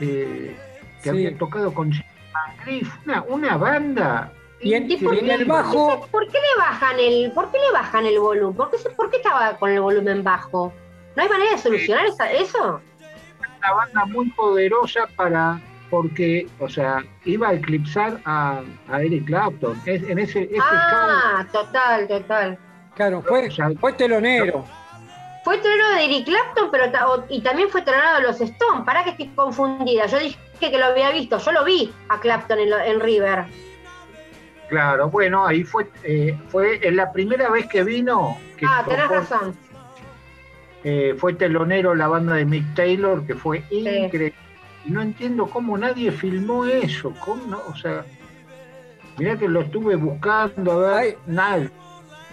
eh, 0.00 0.56
que 1.02 1.10
había 1.10 1.36
tocado 1.36 1.74
con 1.74 1.92
una, 3.04 3.22
una 3.22 3.56
banda 3.56 4.32
y, 4.60 4.74
en, 4.74 4.90
el 4.90 5.44
bajo. 5.44 6.06
¿Por 6.10 6.26
qué 6.28 6.38
le 6.38 6.60
bajan 6.62 6.98
el, 6.98 7.32
por 7.32 7.50
qué 7.50 7.58
le 7.58 7.72
bajan 7.72 8.06
el 8.06 8.18
volumen? 8.18 8.56
¿Por 8.56 8.70
qué, 8.70 8.76
¿Por 8.96 9.10
qué 9.10 9.18
estaba 9.18 9.56
con 9.56 9.70
el 9.70 9.80
volumen 9.80 10.24
bajo? 10.24 10.72
¿No 11.14 11.22
hay 11.22 11.28
manera 11.28 11.52
de 11.52 11.58
solucionar 11.58 12.06
eso? 12.32 12.80
una 13.58 13.72
banda 13.72 14.04
muy 14.06 14.28
poderosa 14.30 15.06
para 15.16 15.60
porque, 15.90 16.46
o 16.58 16.68
sea, 16.68 17.04
iba 17.24 17.48
a 17.48 17.54
eclipsar 17.54 18.20
a, 18.24 18.62
Eric 19.00 19.26
Clapton. 19.26 19.80
en 19.86 20.18
ese, 20.18 20.50
ah, 20.60 21.46
total, 21.52 22.08
total. 22.08 22.58
Claro, 22.96 23.22
fue, 23.22 23.50
fue 23.78 23.92
telonero. 23.92 24.64
Fue 25.44 25.58
telonero 25.58 25.90
de 25.90 26.04
Eric 26.06 26.24
Clapton, 26.24 26.70
pero 26.72 26.86
y 27.28 27.42
también 27.42 27.68
fue 27.68 27.82
telonero 27.82 28.16
de 28.16 28.22
los 28.22 28.40
Stones. 28.40 28.84
Para 28.84 29.04
que 29.04 29.10
estoy 29.10 29.28
confundida. 29.28 30.06
Yo 30.06 30.18
dije 30.18 30.38
que 30.58 30.78
lo 30.78 30.86
había 30.86 31.10
visto. 31.12 31.38
Yo 31.38 31.52
lo 31.52 31.64
vi 31.64 31.92
a 32.08 32.18
Clapton 32.18 32.58
en, 32.58 33.00
River. 33.00 33.44
Claro, 34.68 35.10
bueno, 35.10 35.46
ahí 35.46 35.62
fue, 35.62 35.88
eh, 36.02 36.36
fue 36.48 36.80
la 36.90 37.12
primera 37.12 37.50
vez 37.50 37.66
que 37.68 37.84
vino. 37.84 38.38
ah, 38.66 38.82
tenés 38.88 39.08
razón. 39.08 39.56
Eh, 40.82 41.14
fue 41.18 41.34
telonero 41.34 41.94
la 41.94 42.08
banda 42.08 42.34
de 42.34 42.46
Mick 42.46 42.74
Taylor, 42.74 43.26
que 43.26 43.34
fue 43.34 43.62
increíble. 43.70 44.32
No 44.86 45.02
entiendo 45.02 45.46
cómo 45.48 45.76
nadie 45.76 46.10
filmó 46.12 46.64
eso. 46.64 47.12
¿Cómo 47.20 47.60
O 47.68 47.76
sea, 47.76 48.06
mirá 49.18 49.36
que 49.36 49.48
lo 49.48 49.60
estuve 49.60 49.96
buscando, 49.96 50.86
a 50.86 51.00
ver, 51.00 51.18
nadie. 51.26 51.70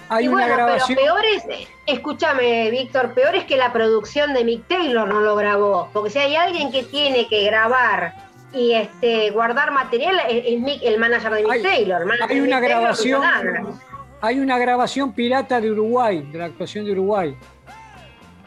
Hay 0.09 0.27
una 0.27 0.47
grabación. 0.47 0.97
Pero 0.99 1.15
peor 1.15 1.25
es, 1.25 1.67
escúchame, 1.85 2.69
Víctor, 2.71 3.13
peor 3.13 3.35
es 3.35 3.45
que 3.45 3.57
la 3.57 3.71
producción 3.73 4.33
de 4.33 4.43
Mick 4.43 4.67
Taylor 4.67 5.07
no 5.07 5.21
lo 5.21 5.35
grabó. 5.35 5.89
Porque 5.93 6.09
si 6.09 6.19
hay 6.19 6.35
alguien 6.35 6.71
que 6.71 6.83
tiene 6.83 7.27
que 7.27 7.43
grabar 7.43 8.13
y 8.53 8.73
este 8.73 9.31
guardar 9.31 9.71
material 9.71 10.15
es, 10.29 10.59
Mick, 10.59 10.81
el 10.83 10.99
manager 10.99 11.33
de 11.33 11.43
Mick 11.43 11.63
Taylor. 11.63 12.05
Hay 12.29 12.39
una 12.39 12.59
grabación. 12.59 13.21
hay 14.21 14.39
una 14.39 14.57
grabación 14.57 15.13
pirata 15.13 15.59
de 15.59 15.71
Uruguay, 15.71 16.21
de 16.31 16.39
la 16.39 16.45
actuación 16.45 16.85
de 16.85 16.91
Uruguay. 16.91 17.35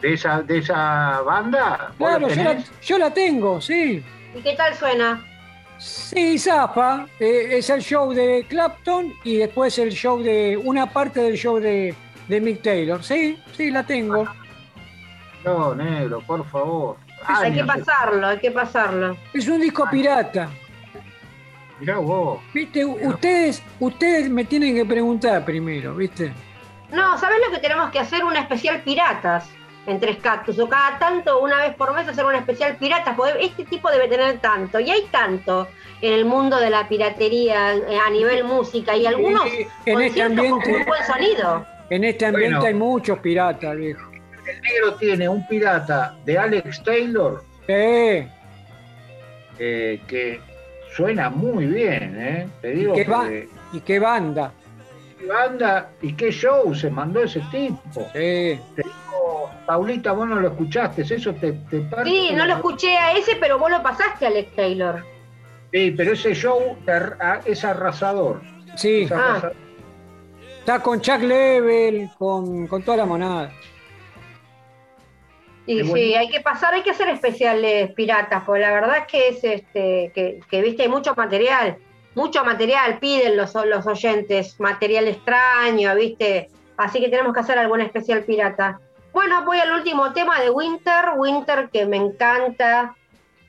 ¿De 0.01 0.13
esa, 0.13 0.43
de 0.43 0.59
esa 0.59 1.23
banda? 1.23 1.93
Claro, 1.97 2.29
yo 2.83 2.99
la, 2.99 3.13
tengo, 3.13 3.61
sí. 3.61 4.05
¿Y 4.35 4.41
qué 4.43 4.55
tal 4.55 4.75
suena? 4.75 5.25
Sí, 5.79 6.39
Zapa. 6.39 7.07
Eh, 7.21 7.59
es 7.59 7.71
el 7.71 7.83
show 7.83 8.13
de 8.13 8.47
Clapton 8.49 9.13
y 9.25 9.37
después 9.37 9.79
el 9.79 9.93
show 9.93 10.23
de. 10.23 10.57
una 10.57 10.87
parte 10.87 11.21
del 11.21 11.37
show 11.37 11.59
de, 11.59 11.95
de 12.29 12.41
Mick 12.41 12.63
Taylor. 12.63 13.03
Sí, 13.03 13.39
sí, 13.57 13.71
la 13.71 13.85
tengo. 13.85 14.27
No, 15.45 15.75
negro, 15.75 16.21
por 16.27 16.45
favor 16.49 16.97
hay 17.27 17.53
que 17.53 17.65
pasarlo, 17.65 18.27
hay 18.27 18.39
que 18.39 18.51
pasarlo. 18.51 19.17
Es 19.33 19.49
un 19.49 19.61
disco 19.61 19.89
pirata. 19.91 20.49
Mirá 21.81 21.99
vos. 21.99 22.41
Viste, 22.55 22.85
ustedes, 22.85 23.63
ustedes 23.81 24.31
me 24.31 24.45
tienen 24.45 24.75
que 24.75 24.85
preguntar 24.85 25.45
primero, 25.45 25.95
¿viste? 25.95 26.33
No, 26.91 27.19
¿sabes 27.19 27.39
lo 27.45 27.55
que 27.55 27.61
tenemos 27.61 27.91
que 27.91 27.99
hacer? 27.99 28.25
Una 28.25 28.41
especial 28.41 28.81
piratas 28.83 29.51
en 29.87 30.01
Tres 30.01 30.19
Cactus. 30.19 30.59
O 30.59 30.69
cada 30.69 30.99
tanto, 30.99 31.41
una 31.41 31.61
vez 31.63 31.75
por 31.75 31.95
mes, 31.95 32.09
hacer 32.09 32.25
una 32.25 32.39
especial 32.39 32.77
piratas. 32.77 33.15
Porque 33.17 33.45
este 33.45 33.65
tipo 33.65 33.91
debe 33.91 34.09
tener 34.09 34.39
tanto. 34.39 34.81
Y 34.81 34.91
hay 34.91 35.03
tanto 35.11 35.69
en 36.01 36.13
el 36.13 36.25
mundo 36.25 36.59
de 36.59 36.71
la 36.71 36.89
piratería 36.89 37.75
eh, 37.75 37.99
a 38.05 38.11
nivel 38.11 38.45
música. 38.45 38.97
Y 38.97 39.07
algunos 39.07 39.45
en 39.85 40.01
este 40.01 40.23
ambiente, 40.23 40.73
con 40.73 40.85
buen 40.85 41.05
sonido. 41.05 41.67
En 41.91 42.05
este 42.05 42.27
ambiente 42.27 42.67
hay 42.67 42.75
muchos 42.75 43.19
piratas, 43.21 43.77
viejo 43.77 44.17
el 44.47 44.61
negro 44.61 44.95
tiene 44.95 45.29
un 45.29 45.47
pirata 45.47 46.17
de 46.25 46.39
Alex 46.39 46.83
Taylor. 46.83 47.43
Eh, 47.69 48.29
que 49.59 50.41
suena 50.95 51.31
muy 51.31 51.67
bien, 51.67 52.17
¿eh? 52.19 52.47
Te 52.61 52.71
digo 52.71 52.95
¿Y 52.95 53.05
qué, 53.05 53.49
¿Y 53.73 53.81
qué 53.81 53.99
banda? 53.99 54.53
¿Qué 55.19 55.27
banda 55.27 55.91
y 56.03 56.13
qué 56.13 56.31
show 56.31 56.75
se 56.75 56.91
mandó 56.91 57.23
ese 57.23 57.41
tipo? 57.51 58.01
Sí. 58.13 58.61
Te 58.75 58.83
digo, 58.83 59.51
Paulita, 59.67 60.13
vos 60.13 60.29
no 60.29 60.37
lo 60.37 60.49
escuchaste, 60.49 61.03
eso 61.03 61.35
te, 61.35 61.53
te 61.53 61.87
Sí, 62.05 62.31
no 62.35 62.47
lo 62.47 62.55
escuché 62.55 62.97
a 62.97 63.13
ese, 63.13 63.37
pero 63.37 63.59
vos 63.59 63.71
lo 63.71 63.83
pasaste, 63.83 64.27
Alex 64.27 64.55
Taylor. 64.55 65.05
Sí, 65.73 65.93
pero 65.97 66.13
ese 66.13 66.35
show 66.35 66.77
es 67.45 67.65
arrasador. 67.65 68.41
Sí. 68.77 69.09
Ah. 69.13 69.51
Está 70.61 70.83
con 70.83 71.01
Chuck 71.01 71.23
Level, 71.23 72.11
con, 72.19 72.67
con 72.67 72.83
toda 72.83 72.99
la 72.99 73.07
monada. 73.07 73.53
Y 75.67 75.83
sí, 75.83 76.15
hay 76.15 76.29
que 76.29 76.41
pasar, 76.41 76.75
hay 76.75 76.83
que 76.83 76.91
hacer 76.91 77.09
especiales 77.09 77.93
piratas, 77.93 78.45
porque 78.45 78.61
la 78.61 78.73
verdad 78.73 78.99
es 78.99 79.07
que 79.07 79.29
es 79.29 79.45
este, 79.45 80.13
que, 80.49 80.63
viste, 80.63 80.85
hay 80.85 80.89
mucho 80.89 81.15
material, 81.17 81.77
mucho 82.17 82.45
material, 82.45 82.99
piden 82.99 83.37
los, 83.37 83.55
los 83.55 83.87
oyentes, 83.87 84.59
material 84.59 85.07
extraño, 85.07 85.95
viste, 85.95 86.49
así 86.79 86.99
que 86.99 87.11
tenemos 87.11 87.35
que 87.35 87.41
hacer 87.41 87.59
algún 87.59 87.83
especial 87.83 88.25
pirata. 88.25 88.81
Bueno, 89.13 89.45
voy 89.45 89.59
al 89.59 89.73
último 89.73 90.13
tema 90.13 90.41
de 90.41 90.51
Winter, 90.51 91.13
Winter 91.17 91.69
que 91.71 91.85
me 91.85 91.99
encanta, 91.99 92.97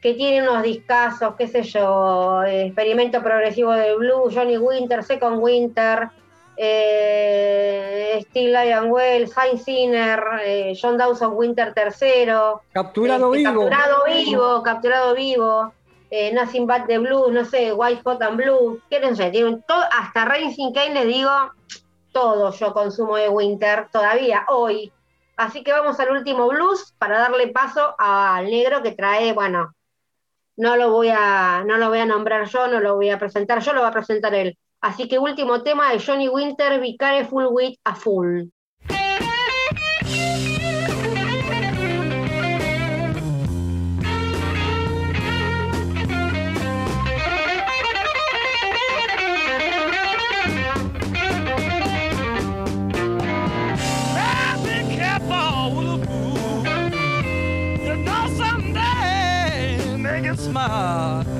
que 0.01 0.13
tiene 0.13 0.47
unos 0.47 0.63
discazos, 0.63 1.35
qué 1.35 1.47
sé 1.47 1.63
yo, 1.63 2.43
experimento 2.43 3.23
progresivo 3.23 3.71
de 3.71 3.95
Blue, 3.95 4.29
Johnny 4.33 4.57
Winter, 4.57 5.01
Second 5.01 5.39
Winter, 5.39 6.09
eh, 6.57 8.19
Steve 8.29 8.51
Lyon 8.51 8.91
Wells, 8.91 9.33
Heinz 9.37 9.63
Sinner, 9.63 10.21
eh, 10.43 10.77
John 10.79 10.97
Dawson 10.97 11.33
Winter 11.35 11.73
III. 11.75 12.31
Capturado 12.73 13.33
este, 13.33 13.49
vivo. 13.49 13.69
Capturado 13.69 14.03
vivo, 14.05 14.63
capturado 14.63 15.15
vivo. 15.15 15.73
Eh, 16.09 16.31
Nothing 16.33 16.67
But 16.67 16.87
the 16.87 16.99
Blue, 16.99 17.31
no 17.31 17.43
sé, 17.43 17.73
White 17.73 18.01
Hot 18.05 18.21
and 18.21 18.37
Blue. 18.37 18.81
sé, 19.15 19.31
tienen 19.31 19.63
hasta 19.91 20.25
Racing 20.25 20.73
Kane 20.73 20.93
les 20.93 21.07
digo, 21.07 21.31
todo 22.11 22.51
yo 22.51 22.73
consumo 22.73 23.17
de 23.17 23.29
Winter, 23.29 23.89
todavía, 23.91 24.45
hoy. 24.47 24.91
Así 25.35 25.63
que 25.63 25.71
vamos 25.71 25.99
al 25.99 26.11
último 26.11 26.47
blues 26.47 26.95
para 26.97 27.19
darle 27.19 27.49
paso 27.49 27.93
al 27.99 28.45
negro 28.45 28.81
que 28.81 28.93
trae, 28.93 29.33
bueno, 29.33 29.75
no 30.55 30.75
lo 30.75 30.91
voy 30.91 31.09
a, 31.09 31.63
no 31.63 31.77
lo 31.77 31.89
voy 31.89 31.99
a 31.99 32.05
nombrar 32.05 32.47
yo, 32.49 32.67
no 32.67 32.79
lo 32.79 32.95
voy 32.95 33.11
a 33.11 33.19
presentar 33.19 33.59
yo, 33.59 33.73
lo 33.73 33.81
va 33.81 33.89
a 33.89 33.93
presentar 33.93 34.33
él. 34.33 34.57
Así 34.81 35.07
que 35.07 35.19
último 35.19 35.61
tema 35.61 35.91
de 35.91 35.99
Johnny 35.99 36.27
Winter, 36.27 36.79
Be 36.79 36.95
Careful 36.97 37.47
With 37.51 37.75
a 37.83 37.93
Fool. 37.93 38.51
Ah. 60.69 61.36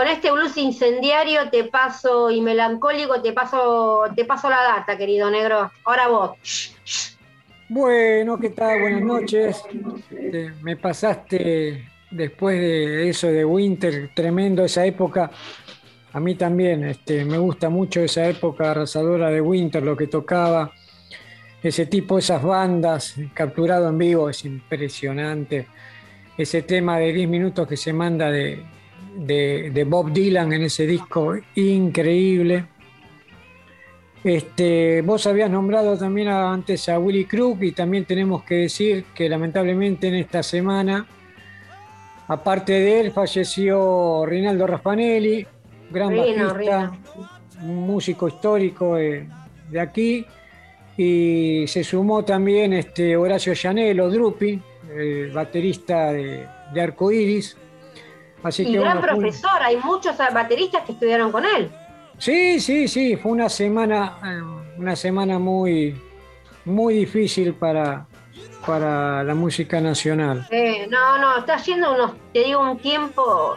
Con 0.00 0.08
este 0.08 0.30
blues 0.30 0.56
incendiario 0.56 1.50
te 1.50 1.64
paso 1.64 2.30
y 2.30 2.40
melancólico 2.40 3.20
te 3.20 3.34
paso 3.34 4.04
te 4.16 4.24
paso 4.24 4.48
la 4.48 4.62
data, 4.62 4.96
querido 4.96 5.30
negro. 5.30 5.70
Ahora 5.84 6.08
vos. 6.08 6.30
Bueno, 7.68 8.38
¿qué 8.38 8.48
tal? 8.48 8.80
Buenas 8.80 9.02
noches. 9.02 9.62
Me 10.62 10.78
pasaste 10.78 11.84
después 12.10 12.58
de 12.58 13.10
eso 13.10 13.26
de 13.26 13.44
Winter, 13.44 14.08
tremendo 14.14 14.64
esa 14.64 14.86
época. 14.86 15.30
A 16.14 16.18
mí 16.18 16.34
también, 16.34 16.82
este, 16.84 17.26
me 17.26 17.36
gusta 17.36 17.68
mucho 17.68 18.00
esa 18.00 18.26
época 18.26 18.70
arrasadora 18.70 19.28
de 19.28 19.42
Winter, 19.42 19.82
lo 19.82 19.98
que 19.98 20.06
tocaba, 20.06 20.72
ese 21.62 21.84
tipo, 21.84 22.16
esas 22.18 22.42
bandas, 22.42 23.16
capturado 23.34 23.90
en 23.90 23.98
vivo, 23.98 24.30
es 24.30 24.46
impresionante. 24.46 25.66
Ese 26.38 26.62
tema 26.62 26.96
de 26.96 27.12
10 27.12 27.28
minutos 27.28 27.68
que 27.68 27.76
se 27.76 27.92
manda 27.92 28.30
de, 28.30 28.64
de, 29.16 29.86
Bob 29.88 30.12
Dylan 30.12 30.52
en 30.52 30.62
ese 30.62 30.86
disco 30.86 31.36
increíble. 31.54 32.66
Este, 34.22 35.00
vos 35.02 35.26
habías 35.26 35.50
nombrado 35.50 35.96
también 35.96 36.28
antes 36.28 36.88
a 36.90 36.98
Willy 36.98 37.24
Crook 37.24 37.62
y 37.62 37.72
también 37.72 38.04
tenemos 38.04 38.42
que 38.44 38.56
decir 38.56 39.06
que 39.14 39.28
lamentablemente 39.28 40.08
en 40.08 40.16
esta 40.16 40.42
semana, 40.42 41.06
aparte 42.28 42.72
de 42.72 43.00
él, 43.00 43.12
falleció 43.12 44.26
Rinaldo 44.26 44.66
Raffanelli, 44.66 45.46
gran 45.90 46.14
bajista, 46.14 46.92
músico 47.62 48.28
histórico 48.28 48.96
de, 48.96 49.26
aquí, 49.80 50.26
y 50.98 51.64
se 51.66 51.82
sumó 51.82 52.22
también 52.22 52.74
este 52.74 53.16
Horacio 53.16 53.54
Llanelo, 53.54 54.10
Drupi, 54.10 54.60
el 54.94 55.30
baterista 55.30 56.12
de, 56.12 56.46
de 56.74 56.80
Arcoiris, 58.42 58.74
y 58.74 58.76
gran 58.76 59.00
profesor, 59.00 59.62
hay 59.62 59.76
muchos 59.76 60.16
bateristas 60.18 60.84
que 60.84 60.92
estudiaron 60.92 61.32
con 61.32 61.44
él. 61.44 61.70
Sí, 62.18 62.60
sí, 62.60 62.86
sí, 62.88 63.16
fue 63.16 63.32
una 63.32 63.48
semana, 63.48 64.18
eh, 64.24 64.42
una 64.78 64.94
semana 64.94 65.38
muy, 65.38 66.00
muy 66.64 66.94
difícil 66.94 67.54
para, 67.54 68.06
para 68.66 69.24
la 69.24 69.34
música 69.34 69.80
nacional. 69.80 70.46
no, 70.90 71.18
no, 71.18 71.38
está 71.38 71.54
haciendo 71.54 71.94
unos, 71.94 72.12
te 72.32 72.44
digo, 72.44 72.60
un 72.60 72.78
tiempo 72.78 73.56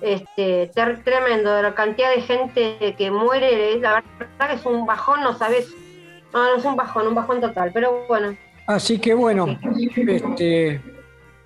este, 0.00 0.70
tremendo 1.04 1.54
de 1.54 1.62
la 1.62 1.74
cantidad 1.74 2.10
de 2.14 2.22
gente 2.22 2.94
que 2.96 3.10
muere, 3.10 3.78
la 3.80 4.02
verdad 4.18 4.48
que 4.48 4.54
es 4.54 4.66
un 4.66 4.86
bajón, 4.86 5.22
no 5.22 5.36
sabes, 5.36 5.68
no, 6.32 6.44
no 6.44 6.56
es 6.56 6.64
un 6.64 6.76
bajón, 6.76 7.06
un 7.06 7.14
bajón 7.14 7.40
total, 7.40 7.70
pero 7.72 8.06
bueno. 8.08 8.36
Así 8.66 8.98
que 8.98 9.14
bueno, 9.14 9.58
este, 9.94 10.80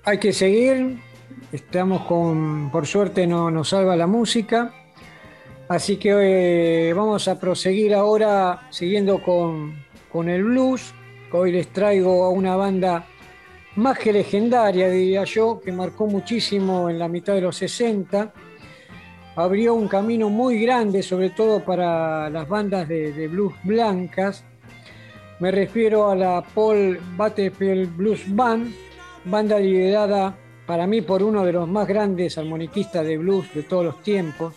hay 0.05 0.19
que 0.19 0.33
seguir, 0.33 0.99
Estamos 1.55 2.03
con, 2.03 2.69
por 2.73 2.85
suerte 2.85 3.29
no, 3.29 3.49
nos 3.49 3.69
salva 3.69 3.95
la 3.95 4.09
música. 4.09 4.73
Así 5.69 5.99
que 5.99 6.89
eh, 6.89 6.93
vamos 6.93 7.29
a 7.29 7.39
proseguir 7.39 7.95
ahora 7.95 8.67
siguiendo 8.71 9.23
con, 9.23 9.85
con, 10.11 10.29
el 10.29 10.43
blues. 10.43 10.93
Hoy 11.31 11.53
les 11.53 11.69
traigo 11.69 12.25
a 12.25 12.31
una 12.31 12.57
banda 12.57 13.07
más 13.77 13.97
que 14.01 14.13
legendaria, 14.13 14.89
diría 14.89 15.23
yo, 15.23 15.61
que 15.61 15.71
marcó 15.71 16.09
muchísimo 16.09 16.91
en 16.91 16.99
la 16.99 17.07
mitad 17.07 17.35
de 17.35 17.43
los 17.43 17.57
60. 17.59 18.33
Abrió 19.37 19.75
un 19.75 19.87
camino 19.87 20.31
muy 20.31 20.61
grande, 20.61 21.05
sobre 21.05 21.31
todo 21.31 21.65
para 21.65 22.31
las 22.31 22.49
bandas 22.49 22.89
de, 22.89 23.13
de 23.13 23.29
blues 23.29 23.55
blancas. 23.63 24.45
Me 25.39 25.53
refiero 25.53 26.11
a 26.11 26.17
la 26.17 26.43
Paul 26.53 26.99
Butterfield 27.17 27.97
Blues 27.97 28.25
Band, 28.35 28.75
banda 29.25 29.61
liderada 29.61 30.37
para 30.67 30.87
mí 30.87 31.03
por 31.03 31.23
uno 31.23 31.45
de 31.45 31.53
los 31.53 31.69
más 31.69 31.87
grandes 31.87 32.39
armoniquistas 32.39 33.05
de 33.05 33.19
blues 33.19 33.53
de 33.55 33.63
todos 33.63 33.85
los 33.85 34.03
tiempos, 34.03 34.55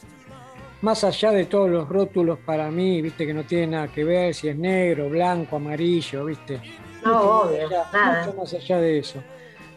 más 0.81 1.03
allá 1.03 1.31
de 1.31 1.45
todos 1.45 1.69
los 1.69 1.89
rótulos 1.89 2.39
para 2.45 2.69
mí, 2.69 3.01
viste 3.01 3.25
que 3.25 3.33
no 3.33 3.43
tiene 3.43 3.67
nada 3.67 3.87
que 3.87 4.03
ver 4.03 4.33
si 4.33 4.47
es 4.47 4.57
negro, 4.57 5.09
blanco, 5.09 5.55
amarillo, 5.55 6.25
viste. 6.25 6.61
No, 7.03 7.41
obvio, 7.41 7.67
Mucho 7.67 8.37
más 8.37 8.53
allá 8.53 8.79
de 8.79 8.99
eso. 8.99 9.23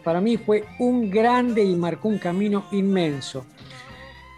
Para 0.03 0.21
mí 0.21 0.37
fue 0.37 0.63
un 0.79 1.09
grande 1.09 1.63
y 1.63 1.75
marcó 1.75 2.07
un 2.07 2.17
camino 2.17 2.65
inmenso. 2.71 3.45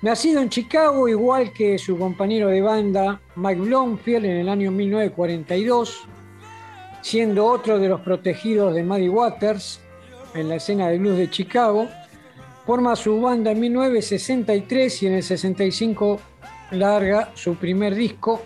Nacido 0.02 0.42
en 0.42 0.50
Chicago, 0.50 1.08
igual 1.08 1.54
que 1.54 1.78
su 1.78 1.98
compañero 1.98 2.50
de 2.50 2.62
banda 2.62 3.22
Mike 3.36 3.62
Blomfield 3.62 4.26
en 4.26 4.38
el 4.38 4.50
año 4.50 4.70
1942, 4.72 6.06
siendo 7.02 7.46
otro 7.46 7.80
de 7.80 7.88
los 7.88 8.02
protegidos 8.02 8.74
de 8.74 8.84
Muddy 8.84 9.08
Waters, 9.08 9.80
en 10.36 10.50
la 10.50 10.56
escena 10.56 10.90
de 10.90 10.98
blues 10.98 11.18
de 11.18 11.30
Chicago. 11.30 11.88
Forma 12.66 12.96
su 12.96 13.20
banda 13.20 13.52
en 13.52 13.60
1963 13.60 15.04
y 15.04 15.08
en 15.08 15.14
el 15.14 15.24
65 15.24 16.20
larga 16.72 17.32
su 17.36 17.56
primer 17.56 17.96
disco, 17.96 18.42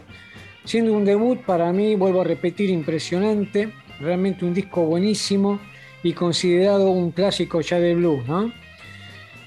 siendo 0.66 0.94
un 0.94 1.06
debut 1.06 1.40
para 1.42 1.72
mí, 1.72 1.96
vuelvo 1.96 2.22
a 2.22 2.24
repetir, 2.24 2.70
impresionante, 2.70 3.72
realmente 4.00 4.46
un 4.46 4.54
disco 4.54 4.82
buenísimo 4.86 5.60
y 6.04 6.14
considerado 6.14 6.90
un 6.92 7.12
clásico 7.12 7.62
ya 7.62 7.80
de 7.80 7.96
blues. 7.96 8.24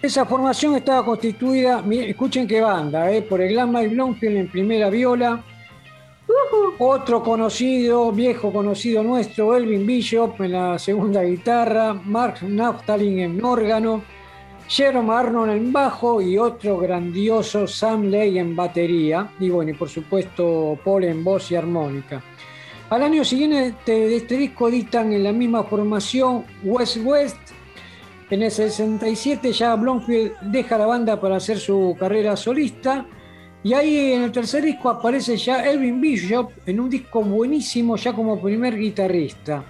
Esa 0.02 0.24
formación 0.24 0.76
estaba 0.76 1.04
constituida, 1.04 1.84
escuchen 1.90 2.46
qué 2.46 2.60
banda, 2.60 3.10
¿eh? 3.12 3.22
por 3.22 3.40
el 3.40 3.50
Glam 3.50 3.72
Blomfield 3.72 4.36
en 4.36 4.50
primera 4.50 4.88
viola, 4.88 5.44
otro 6.82 7.22
conocido, 7.22 8.10
viejo 8.10 8.50
conocido 8.50 9.02
nuestro, 9.02 9.54
Elvin 9.54 9.86
Bishop 9.86 10.40
en 10.40 10.52
la 10.52 10.78
segunda 10.78 11.22
guitarra, 11.22 11.92
Mark 11.92 12.38
Naftalin 12.42 13.18
en 13.18 13.44
órgano, 13.44 14.02
Jerome 14.66 15.12
Arnold 15.12 15.52
en 15.52 15.72
bajo 15.72 16.22
y 16.22 16.38
otro 16.38 16.78
grandioso 16.78 17.66
Sam 17.66 18.04
Ley 18.04 18.38
en 18.38 18.56
batería. 18.56 19.30
Y 19.38 19.50
bueno, 19.50 19.72
y 19.72 19.74
por 19.74 19.90
supuesto 19.90 20.78
Paul 20.82 21.04
en 21.04 21.22
voz 21.22 21.50
y 21.50 21.56
armónica. 21.56 22.22
Al 22.88 23.02
año 23.02 23.26
siguiente 23.26 23.92
de 23.92 24.16
este 24.16 24.38
disco 24.38 24.68
editan 24.68 25.12
en 25.12 25.24
la 25.24 25.32
misma 25.32 25.64
formación 25.64 26.46
West 26.64 26.96
West. 27.04 27.36
En 28.30 28.42
el 28.42 28.50
67 28.50 29.52
ya 29.52 29.74
Blomfield 29.74 30.32
deja 30.40 30.78
la 30.78 30.86
banda 30.86 31.20
para 31.20 31.36
hacer 31.36 31.58
su 31.58 31.94
carrera 32.00 32.36
solista 32.36 33.04
y 33.62 33.74
ahí 33.74 34.12
en 34.12 34.22
el 34.22 34.32
tercer 34.32 34.64
disco 34.64 34.88
aparece 34.88 35.36
ya 35.36 35.68
Elvin 35.68 36.00
Bishop 36.00 36.50
en 36.64 36.80
un 36.80 36.88
disco 36.88 37.22
buenísimo 37.22 37.96
ya 37.96 38.12
como 38.12 38.40
primer 38.40 38.76
guitarrista. 38.76 39.64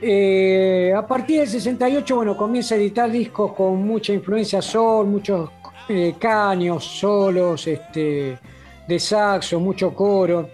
Eh, 0.00 0.92
a 0.96 1.04
partir 1.06 1.40
del 1.40 1.48
68, 1.48 2.14
bueno, 2.14 2.36
comienza 2.36 2.74
a 2.74 2.78
editar 2.78 3.10
discos 3.10 3.52
con 3.54 3.84
mucha 3.84 4.12
influencia 4.12 4.62
sol, 4.62 5.06
muchos 5.06 5.50
eh, 5.88 6.14
caños, 6.18 6.84
solos, 6.84 7.66
este, 7.66 8.38
de 8.86 8.98
saxo, 8.98 9.58
mucho 9.58 9.94
coro. 9.94 10.50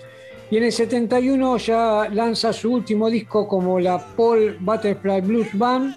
Y 0.51 0.57
en 0.57 0.65
el 0.65 0.73
71 0.73 1.57
ya 1.59 2.09
lanza 2.11 2.53
su 2.53 2.73
último 2.73 3.11
disco 3.11 3.49
como 3.49 3.81
la 3.81 3.99
Paul 3.99 4.57
Butterfly 4.61 5.21
Blues 5.21 5.49
Band, 5.53 5.97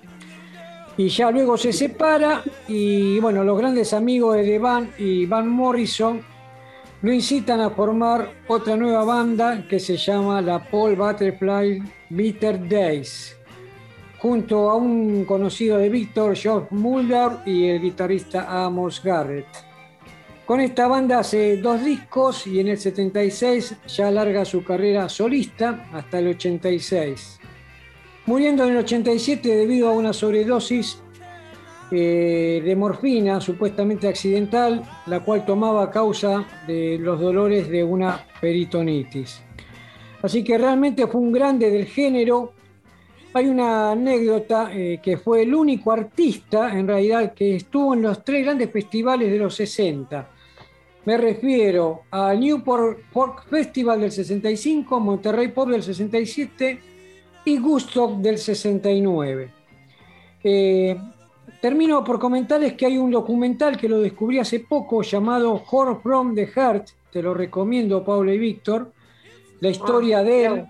y 0.97 1.09
ya 1.09 1.29
luego 1.29 1.57
se 1.57 1.71
separa 1.71 2.43
y 2.67 3.19
bueno, 3.19 3.43
los 3.43 3.57
grandes 3.57 3.93
amigos 3.93 4.37
de 4.37 4.57
Van 4.57 4.89
y 4.97 5.27
Van 5.27 5.47
Morrison 5.47 6.21
lo 7.03 7.13
incitan 7.13 7.61
a 7.61 7.69
formar 7.69 8.31
otra 8.47 8.75
nueva 8.75 9.05
banda 9.05 9.67
que 9.69 9.79
se 9.79 9.95
llama 9.95 10.41
la 10.41 10.59
Paul 10.69 10.95
Butterfly 10.95 11.83
Bitter 12.09 12.67
Days, 12.67 13.37
junto 14.17 14.71
a 14.71 14.75
un 14.75 15.23
conocido 15.25 15.77
de 15.77 15.89
Víctor, 15.89 16.35
George 16.35 16.69
Mulder 16.71 17.29
y 17.45 17.65
el 17.67 17.81
guitarrista 17.81 18.65
Amos 18.65 19.03
Garrett. 19.03 19.45
Con 20.47 20.61
esta 20.61 20.87
banda 20.87 21.19
hace 21.19 21.57
dos 21.57 21.83
discos 21.83 22.47
y 22.47 22.59
en 22.59 22.69
el 22.69 22.77
76 22.79 23.75
ya 23.87 24.09
larga 24.09 24.45
su 24.45 24.63
carrera 24.63 25.07
solista 25.09 25.87
hasta 25.93 26.17
el 26.17 26.29
86 26.29 27.36
muriendo 28.27 28.65
en 28.65 28.71
el 28.71 28.77
87 28.77 29.55
debido 29.55 29.89
a 29.89 29.93
una 29.93 30.13
sobredosis 30.13 31.01
eh, 31.89 32.61
de 32.63 32.75
morfina 32.75 33.39
supuestamente 33.39 34.09
accidental, 34.09 34.83
la 35.05 35.21
cual 35.21 35.45
tomaba 35.45 35.83
a 35.83 35.89
causa 35.89 36.45
de 36.67 36.97
los 36.99 37.19
dolores 37.19 37.69
de 37.69 37.83
una 37.83 38.25
peritonitis. 38.41 39.41
Así 40.21 40.43
que 40.43 40.57
realmente 40.57 41.07
fue 41.07 41.21
un 41.21 41.31
grande 41.31 41.71
del 41.71 41.85
género. 41.85 42.51
Hay 43.33 43.47
una 43.47 43.91
anécdota 43.91 44.71
eh, 44.73 44.99
que 45.01 45.15
fue 45.17 45.43
el 45.43 45.55
único 45.55 45.93
artista 45.93 46.77
en 46.77 46.87
realidad 46.87 47.33
que 47.33 47.55
estuvo 47.55 47.93
en 47.93 48.01
los 48.01 48.25
tres 48.25 48.43
grandes 48.43 48.69
festivales 48.69 49.31
de 49.31 49.37
los 49.37 49.55
60. 49.55 50.29
Me 51.05 51.17
refiero 51.17 52.01
al 52.11 52.37
Newport 52.41 52.99
Folk 53.13 53.47
Festival 53.47 54.01
del 54.01 54.11
65, 54.11 54.99
Monterrey 54.99 55.47
Pop 55.47 55.69
del 55.69 55.83
67 55.83 56.86
y 57.47 57.57
Gusto 57.59 58.17
del 58.19 58.37
69. 58.37 59.49
Eh, 60.43 60.97
termino 61.61 62.03
por 62.03 62.19
comentarles 62.19 62.73
que 62.73 62.85
hay 62.85 62.97
un 62.97 63.09
documental 63.09 63.77
que 63.77 63.87
lo 63.87 64.01
descubrí 64.01 64.37
hace 64.39 64.59
poco 64.59 65.01
llamado 65.01 65.63
Horror 65.71 66.01
from 66.01 66.35
the 66.35 66.45
Heart, 66.45 66.89
te 67.09 67.21
lo 67.21 67.33
recomiendo 67.33 68.03
Pablo 68.03 68.33
y 68.33 68.37
Víctor, 68.37 68.91
la 69.61 69.69
historia 69.69 70.23
de 70.23 70.45
él. 70.45 70.65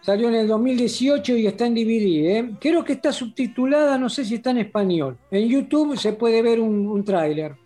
Salió 0.00 0.28
en 0.28 0.36
el 0.36 0.46
2018 0.46 1.36
y 1.38 1.48
está 1.48 1.66
en 1.66 1.74
DVD. 1.74 2.36
¿eh? 2.36 2.50
Creo 2.60 2.84
que 2.84 2.92
está 2.92 3.10
subtitulada, 3.10 3.98
no 3.98 4.08
sé 4.08 4.24
si 4.24 4.36
está 4.36 4.52
en 4.52 4.58
español. 4.58 5.18
En 5.32 5.48
YouTube 5.48 5.98
se 5.98 6.12
puede 6.12 6.40
ver 6.40 6.60
un, 6.60 6.86
un 6.86 7.04
tráiler. 7.04 7.56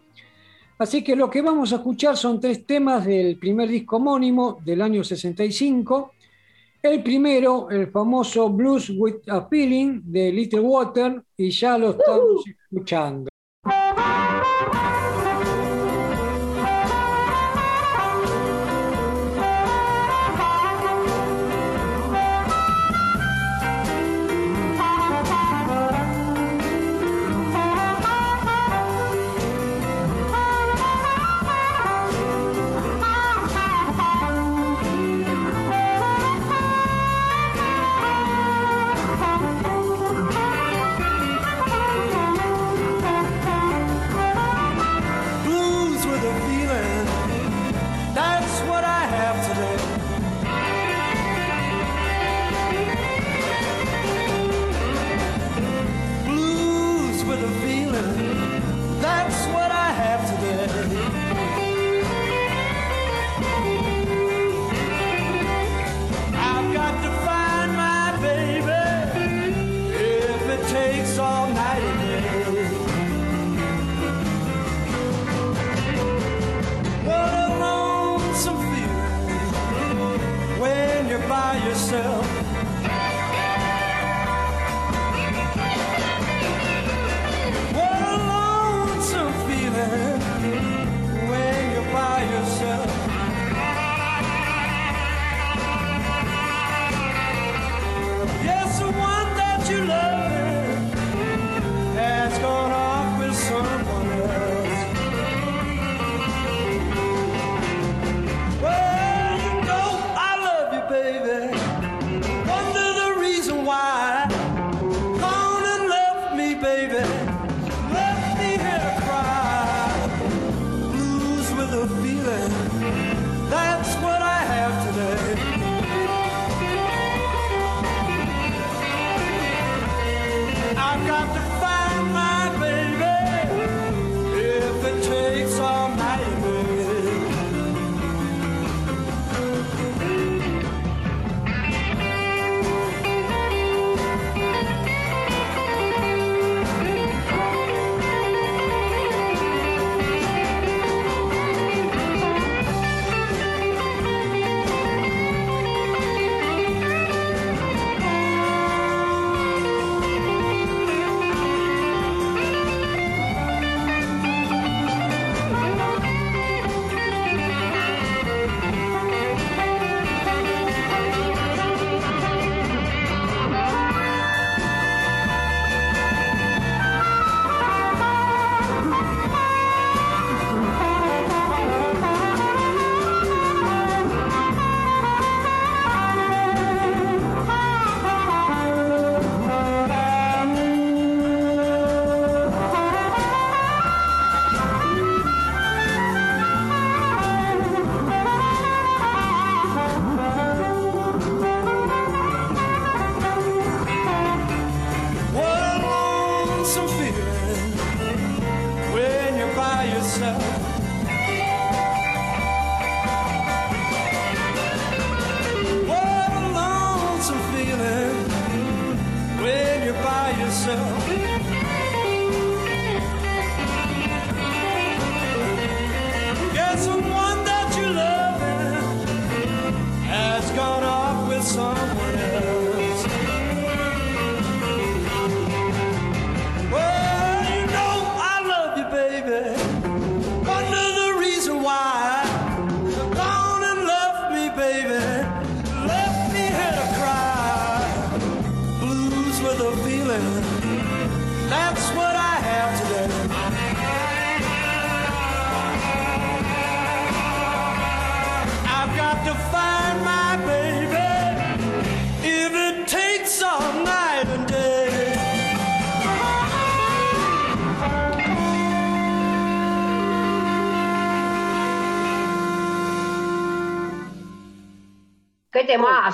Así 0.79 1.05
que 1.05 1.15
lo 1.15 1.29
que 1.29 1.43
vamos 1.43 1.75
a 1.75 1.77
escuchar 1.77 2.17
son 2.17 2.41
tres 2.41 2.65
temas 2.65 3.05
del 3.05 3.37
primer 3.37 3.69
disco 3.69 3.97
homónimo 3.97 4.59
del 4.65 4.81
año 4.81 5.05
65. 5.05 6.13
El 6.83 7.03
primero, 7.03 7.69
el 7.71 7.91
famoso 7.91 8.49
Blues 8.49 8.91
with 8.97 9.29
a 9.29 9.47
Feeling 9.49 10.01
de 10.05 10.33
Little 10.33 10.61
Water, 10.61 11.23
y 11.37 11.51
ya 11.51 11.77
lo 11.77 11.91
estamos 11.91 12.45
escuchando. 12.47 13.30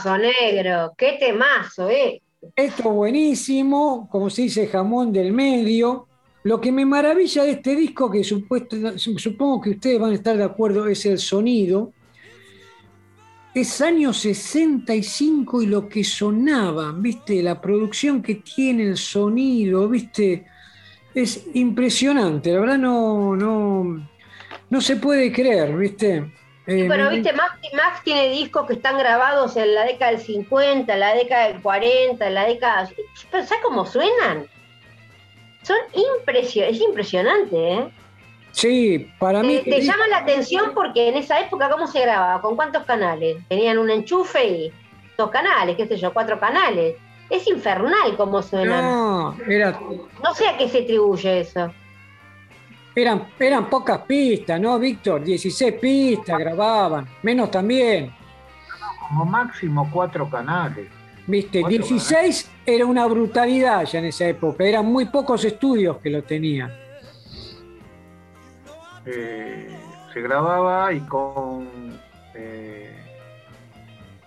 Temazo, 0.03 0.19
negro, 0.19 0.95
qué 0.97 1.17
temazo, 1.19 1.91
eh. 1.91 2.23
Esto 2.55 2.91
buenísimo, 2.91 4.09
como 4.11 4.31
se 4.31 4.43
dice, 4.43 4.67
jamón 4.67 5.13
del 5.13 5.33
medio. 5.33 6.07
Lo 6.45 6.61
que 6.61 6.71
me 6.71 6.85
maravilla 6.85 7.43
de 7.45 7.53
este 7.53 7.75
disco, 7.75 8.11
que 8.11 8.23
supuesto, 8.23 8.77
supongo 8.99 9.61
que 9.61 9.71
ustedes 9.71 9.99
van 9.99 10.13
a 10.13 10.15
estar 10.15 10.37
de 10.37 10.45
acuerdo, 10.45 10.87
es 10.87 11.05
el 11.07 11.19
sonido. 11.19 11.93
Es 13.55 13.81
año 13.81 14.13
65 14.13 15.63
y 15.63 15.67
lo 15.67 15.89
que 15.89 16.05
sonaba, 16.05 16.93
¿viste? 16.93 17.43
La 17.43 17.61
producción 17.61 18.23
que 18.23 18.37
tiene 18.37 18.85
el 18.85 18.97
sonido, 18.97 19.89
¿viste? 19.89 20.47
Es 21.15 21.47
impresionante, 21.55 22.53
la 22.53 22.61
verdad 22.61 22.79
no, 22.79 23.35
no, 23.35 24.09
no 24.69 24.81
se 24.83 24.97
puede 24.97 25.33
creer, 25.33 25.75
¿viste? 25.75 26.31
Sí, 26.67 26.87
pero 26.89 27.11
viste, 27.11 27.33
Max, 27.33 27.59
Max 27.75 28.01
tiene 28.03 28.29
discos 28.31 28.67
que 28.67 28.73
están 28.73 28.99
grabados 28.99 29.57
en 29.57 29.75
la 29.75 29.85
década 29.85 30.11
del 30.11 30.21
50, 30.21 30.93
en 30.93 31.01
la 31.01 31.15
década 31.15 31.49
del 31.49 31.63
40, 31.63 32.27
en 32.27 32.35
la 32.35 32.45
década. 32.45 32.91
Pero 33.31 33.45
¿Sabes 33.47 33.63
cómo 33.63 33.87
suenan? 33.87 34.49
Son 35.63 35.77
impresionantes, 35.93 36.77
es 36.77 36.89
impresionante, 36.89 37.73
¿eh? 37.73 37.91
Sí, 38.51 39.13
para 39.19 39.43
mí. 39.43 39.59
Te, 39.59 39.71
te 39.71 39.81
llama 39.83 40.09
la 40.09 40.19
atención 40.19 40.73
porque 40.75 41.09
en 41.09 41.17
esa 41.17 41.39
época, 41.41 41.69
¿cómo 41.69 41.87
se 41.87 42.01
grababa? 42.01 42.41
¿Con 42.41 42.57
cuántos 42.57 42.85
canales? 42.85 43.37
Tenían 43.49 43.79
un 43.79 43.91
enchufe 43.91 44.47
y 44.47 44.73
dos 45.17 45.31
canales, 45.31 45.77
qué 45.77 45.87
sé 45.87 45.97
yo, 45.97 46.13
cuatro 46.13 46.41
canales. 46.41 46.97
Es 47.29 47.47
infernal 47.47 48.17
cómo 48.17 48.43
suenan. 48.43 48.83
No, 48.83 49.37
era, 49.47 49.79
No 50.23 50.35
sé 50.35 50.49
a 50.49 50.57
qué 50.57 50.69
se 50.69 50.83
atribuye 50.83 51.41
eso. 51.41 51.73
Eran, 52.97 53.29
eran 53.39 53.69
pocas 53.69 53.99
pistas, 54.01 54.59
¿no, 54.59 54.79
Víctor? 54.79 55.23
16 55.23 55.75
pistas 55.75 56.39
grababan, 56.39 57.07
menos 57.23 57.51
también. 57.51 58.11
Como 59.09 59.27
máximo 59.27 59.89
cuatro 59.93 60.29
canales. 60.31 60.89
Viste, 61.27 61.61
Cuatro 61.61 61.79
16 61.79 62.51
era 62.65 62.87
una 62.87 63.05
brutalidad 63.07 63.85
ya 63.85 63.99
en 63.99 64.07
esa 64.07 64.27
época, 64.27 64.65
eran 64.65 64.87
muy 64.87 65.07
pocos 65.07 65.45
estudios 65.45 65.99
que 65.99 66.09
lo 66.09 66.23
tenían. 66.23 66.73
Eh, 69.05 69.77
se 70.15 70.21
grababa 70.21 70.93
y 70.93 71.01
con 71.01 71.99
eh, 72.35 72.97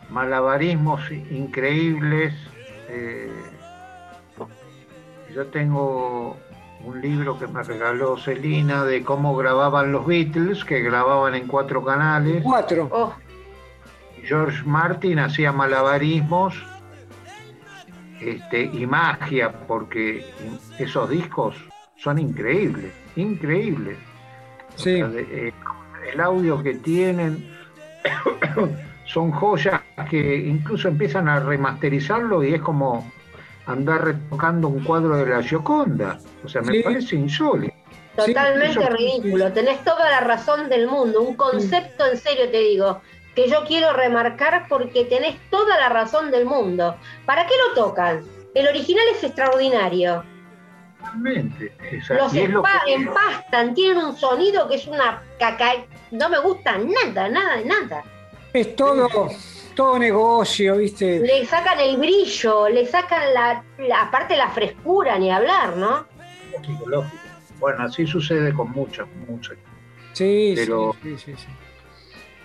malabarismos 0.10 1.10
increíbles. 1.12 2.34
eh, 2.90 3.32
yo 5.34 5.46
tengo 5.48 6.38
un 6.84 7.02
libro 7.02 7.38
que 7.38 7.48
me 7.48 7.62
regaló 7.64 8.18
Celina 8.18 8.84
de 8.86 9.04
cómo 9.04 9.36
grababan 9.36 9.92
los 9.92 10.06
Beatles, 10.06 10.64
que 10.64 10.82
grababan 10.82 11.36
en 11.36 11.48
cuatro 11.48 11.84
canales. 11.84 12.42
Cuatro. 12.44 12.88
Oh, 12.92 13.14
George 14.24 14.64
Martin 14.66 15.20
hacía 15.20 15.52
malabarismos 15.52 16.56
este, 18.22 18.64
y 18.64 18.86
magia, 18.86 19.52
porque 19.68 20.26
esos 20.78 21.10
discos 21.10 21.56
son 21.98 22.20
increíbles, 22.20 22.94
increíbles. 23.16 23.98
O 24.76 24.80
Sí, 24.80 24.98
sea, 24.98 25.10
eh, 25.14 25.54
el 26.14 26.22
audio 26.22 26.62
que 26.64 26.76
tienen 26.76 27.50
son 29.06 29.32
joyas 29.32 29.82
que 30.10 30.38
incluso 30.38 30.88
empiezan 30.88 31.28
a 31.28 31.40
remasterizarlo 31.40 32.44
y 32.44 32.54
es 32.54 32.62
como 32.62 33.10
andar 33.72 34.04
retocando 34.04 34.68
un 34.68 34.84
cuadro 34.84 35.16
de 35.18 35.26
la 35.26 35.42
Gioconda. 35.44 36.18
O 36.44 36.50
sea, 36.50 36.62
me 36.62 36.74
Sí. 36.74 36.84
parece 36.84 37.16
insólito. 37.16 37.74
Totalmente 38.16 38.90
ridículo. 38.90 39.52
Tenés 39.54 39.84
toda 39.84 40.10
la 40.10 40.20
razón 40.22 40.68
del 40.70 40.88
mundo. 40.88 41.22
Un 41.22 41.36
concepto, 41.36 42.06
en 42.06 42.18
serio 42.18 42.50
te 42.52 42.60
digo, 42.60 43.02
que 43.36 43.48
yo 43.50 43.64
quiero 43.66 43.94
remarcar 43.94 44.66
porque 44.68 45.06
tenés 45.06 45.38
toda 45.50 45.78
la 45.80 45.88
razón 45.90 46.30
del 46.32 46.46
mundo. 46.46 46.96
¿Para 47.26 47.46
qué 47.46 47.54
lo 47.68 47.76
tocan? 47.82 48.26
El 48.54 48.68
original 48.68 49.06
es 49.16 49.24
extraordinario. 49.24 50.24
Sea, 52.06 52.18
Los 52.18 52.34
lo 52.34 52.64
empastan, 52.88 53.74
tienen 53.74 53.98
un 54.04 54.18
sonido 54.18 54.68
que 54.68 54.76
es 54.76 54.86
una 54.88 55.24
caca. 55.40 55.72
No 56.12 56.28
me 56.30 56.40
gusta 56.40 56.78
nada, 56.78 57.30
nada, 57.30 57.58
nada. 57.64 58.04
es 58.52 58.76
todo, 58.76 59.08
todo 59.80 59.98
negocio, 59.98 60.76
¿viste? 60.76 61.22
Le 61.22 61.46
sacan 61.46 61.80
el 61.80 61.96
brillo, 61.96 62.68
le 62.68 62.86
sacan 62.86 63.34
la, 63.34 63.64
la- 63.78 64.02
aparte 64.02 64.36
la 64.36 64.50
frescura, 64.50 65.18
ni 65.18 65.32
hablar, 65.32 65.78
¿no? 65.78 66.06
lógico, 66.52 66.90
lógico. 66.90 67.18
Bueno, 67.62 67.84
así 67.84 68.06
sucede 68.06 68.54
con 68.54 68.72
muchas, 68.72 69.08
muchas. 69.26 69.56
Sí, 70.12 70.52
Pero- 70.54 70.94
sí, 71.02 71.16
sí, 71.18 71.32
sí, 71.32 71.34
sí. 71.38 71.48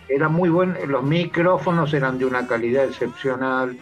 Era 0.09 0.29
muy 0.29 0.49
bueno, 0.49 0.75
los 0.87 1.03
micrófonos 1.03 1.93
eran 1.93 2.19
de 2.19 2.27
una 2.27 2.47
calidad 2.47 2.85
excepcional. 2.85 3.77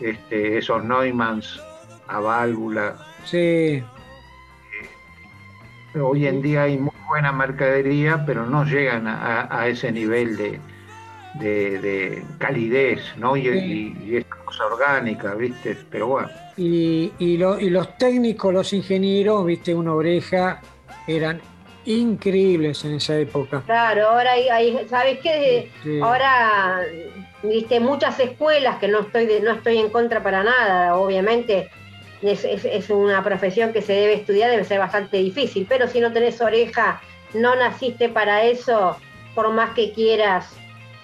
Este, 0.00 0.56
esos 0.56 0.82
Neumanns 0.84 1.60
a 2.08 2.18
válvula. 2.20 2.96
Sí, 3.26 3.82
Hoy 6.00 6.26
en 6.26 6.40
día 6.40 6.62
hay 6.62 6.78
muy 6.78 6.94
buena 7.08 7.30
mercadería, 7.30 8.24
pero 8.24 8.46
no 8.46 8.64
llegan 8.64 9.06
a, 9.06 9.48
a 9.54 9.68
ese 9.68 9.92
nivel 9.92 10.36
de, 10.38 10.60
de- 11.34 11.78
de 11.80 12.22
calidez, 12.38 13.00
¿no? 13.16 13.36
Y, 13.36 13.42
Sí. 13.42 13.48
y- 13.48 14.10
y 14.10 14.16
esta 14.18 14.36
cosa 14.44 14.66
orgánica, 14.66 15.34
¿viste? 15.34 15.76
Pero 15.90 16.06
bueno, 16.08 16.28
Y, 16.56 17.12
y 17.18 17.36
lo- 17.36 17.58
y 17.58 17.68
los 17.70 17.98
técnicos, 17.98 18.54
los 18.54 18.72
ingenieros, 18.72 19.44
viste, 19.44 19.74
una 19.74 19.92
oreja, 19.92 20.60
eran 21.08 21.40
increíbles 21.84 22.84
en 22.84 22.94
esa 22.94 23.18
época. 23.18 23.62
Claro, 23.66 24.08
ahora 24.10 24.32
hay, 24.32 24.48
hay- 24.48 24.86
¿sabes 24.88 25.18
qué? 25.20 25.70
Sí. 25.82 25.98
Ahora, 26.00 26.82
viste, 27.42 27.80
muchas 27.80 28.18
escuelas 28.20 28.78
que 28.78 28.88
no 28.88 29.00
estoy 29.00 29.26
de- 29.26 29.40
no 29.40 29.52
estoy 29.52 29.78
en 29.78 29.90
contra 29.90 30.22
para 30.22 30.42
nada, 30.44 30.96
obviamente 30.96 31.70
es, 32.22 32.44
es- 32.44 32.64
es 32.64 32.88
una 32.90 33.22
profesión 33.22 33.72
que 33.72 33.82
se 33.82 33.92
debe 33.92 34.14
estudiar, 34.14 34.50
debe 34.50 34.64
ser 34.64 34.78
bastante 34.78 35.18
difícil, 35.18 35.66
pero 35.68 35.88
si 35.88 36.00
no 36.00 36.12
tenés 36.12 36.40
oreja, 36.40 37.02
no 37.34 37.54
naciste 37.56 38.08
para 38.08 38.44
eso, 38.44 38.96
por 39.34 39.50
más 39.52 39.70
que 39.74 39.92
quieras, 39.92 40.56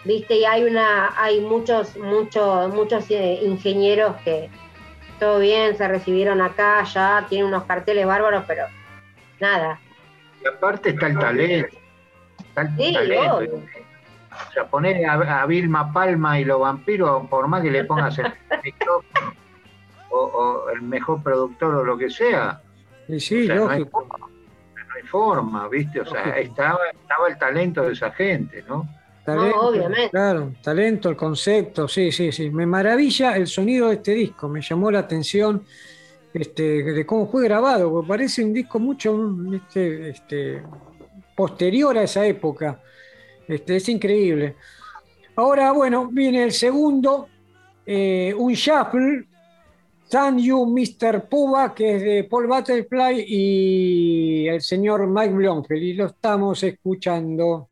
viste, 0.04 0.34
y 0.36 0.44
hay 0.44 0.64
una, 0.64 1.12
hay 1.20 1.40
muchos, 1.40 1.96
muchos, 1.96 2.72
muchos 2.74 3.10
eh, 3.10 3.40
ingenieros 3.42 4.16
que 4.24 4.50
todo 5.18 5.38
bien, 5.38 5.76
se 5.76 5.86
recibieron 5.86 6.40
acá, 6.40 6.82
ya 6.84 7.26
tienen 7.28 7.48
unos 7.48 7.64
carteles 7.64 8.06
bárbaros, 8.06 8.44
pero 8.46 8.64
nada. 9.38 9.78
y 10.42 10.48
aparte 10.48 10.90
está 10.90 11.06
el 11.08 11.18
talento. 11.18 11.76
Está 12.38 12.62
el 12.62 12.76
Sí, 12.76 12.92
talento. 12.94 13.36
obvio. 13.36 13.62
O 14.48 14.52
sea, 14.52 14.64
poner 14.66 15.04
a, 15.06 15.42
a 15.42 15.46
Vilma 15.46 15.92
Palma 15.92 16.38
y 16.40 16.44
los 16.44 16.60
vampiros, 16.60 17.26
por 17.28 17.46
más 17.48 17.62
que 17.62 17.70
le 17.70 17.84
pongas 17.84 18.16
el 18.18 18.32
micrófono 18.64 19.34
o, 20.08 20.18
o 20.18 20.70
el 20.70 20.82
mejor 20.82 21.22
productor 21.22 21.74
o 21.74 21.84
lo 21.84 21.98
que 21.98 22.08
sea, 22.10 22.62
sí, 23.18 23.42
o 23.42 23.46
sea, 23.46 23.54
no 23.56 23.68
hay 23.68 23.78
lógico. 23.80 24.00
forma, 24.08 24.26
no 24.28 24.94
hay 24.96 25.02
forma, 25.02 25.68
¿viste? 25.68 26.00
O 26.00 26.06
sea, 26.06 26.20
Lógico. 26.26 26.38
estaba, 26.38 26.78
estaba 26.92 27.28
el 27.28 27.38
talento 27.38 27.82
de 27.82 27.92
esa 27.92 28.10
gente, 28.12 28.64
¿no? 28.68 28.88
Talento, 29.24 29.56
No, 29.56 29.68
obviamente. 29.68 30.10
Claro, 30.10 30.54
talento, 30.62 31.08
el 31.08 31.16
concepto, 31.16 31.86
sí, 31.86 32.10
sí, 32.10 32.32
sí. 32.32 32.50
Me 32.50 32.66
maravilla 32.66 33.36
el 33.36 33.46
sonido 33.46 33.88
de 33.88 33.94
este 33.96 34.12
disco, 34.12 34.48
me 34.48 34.62
llamó 34.62 34.90
la 34.90 35.00
atención 35.00 35.64
este, 36.32 36.82
de 36.82 37.06
cómo 37.06 37.28
fue 37.28 37.44
grabado, 37.44 37.90
porque 37.90 38.08
parece 38.08 38.44
un 38.44 38.52
disco 38.52 38.78
mucho 38.78 39.18
este, 39.52 40.10
este, 40.10 40.62
posterior 41.34 41.96
a 41.98 42.04
esa 42.04 42.24
época. 42.26 42.80
Este, 43.46 43.76
es 43.76 43.88
increíble. 43.88 44.56
Ahora, 45.36 45.72
bueno, 45.72 46.08
viene 46.08 46.44
el 46.44 46.52
segundo, 46.52 47.28
eh, 47.86 48.34
un 48.36 48.52
shuffle, 48.52 49.26
Thank 50.08 50.40
You, 50.40 50.66
Mr. 50.66 51.28
Puba, 51.28 51.72
que 51.72 51.96
es 51.96 52.02
de 52.02 52.24
Paul 52.24 52.48
Butterfly 52.48 53.24
y 53.28 54.48
el 54.48 54.60
señor 54.60 55.06
Mike 55.06 55.34
Blomfield, 55.34 55.82
y 55.82 55.92
lo 55.94 56.06
estamos 56.06 56.62
escuchando. 56.64 57.69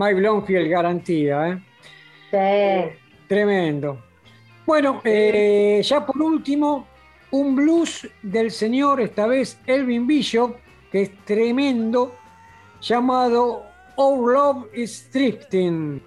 Mike 0.00 0.14
Blomfield 0.14 0.70
garantía, 0.70 1.48
¿eh? 1.50 1.58
Sí. 2.30 2.98
Tremendo. 3.28 4.02
Bueno, 4.64 5.02
eh, 5.04 5.82
ya 5.84 6.06
por 6.06 6.22
último, 6.22 6.86
un 7.32 7.54
blues 7.54 8.08
del 8.22 8.50
señor, 8.50 9.02
esta 9.02 9.26
vez 9.26 9.60
Elvin 9.66 10.06
Bishop, 10.06 10.56
que 10.90 11.02
es 11.02 11.24
tremendo, 11.26 12.16
llamado 12.80 13.66
Our 13.96 14.32
Love 14.32 14.66
is 14.74 15.06
Drifting. 15.12 16.02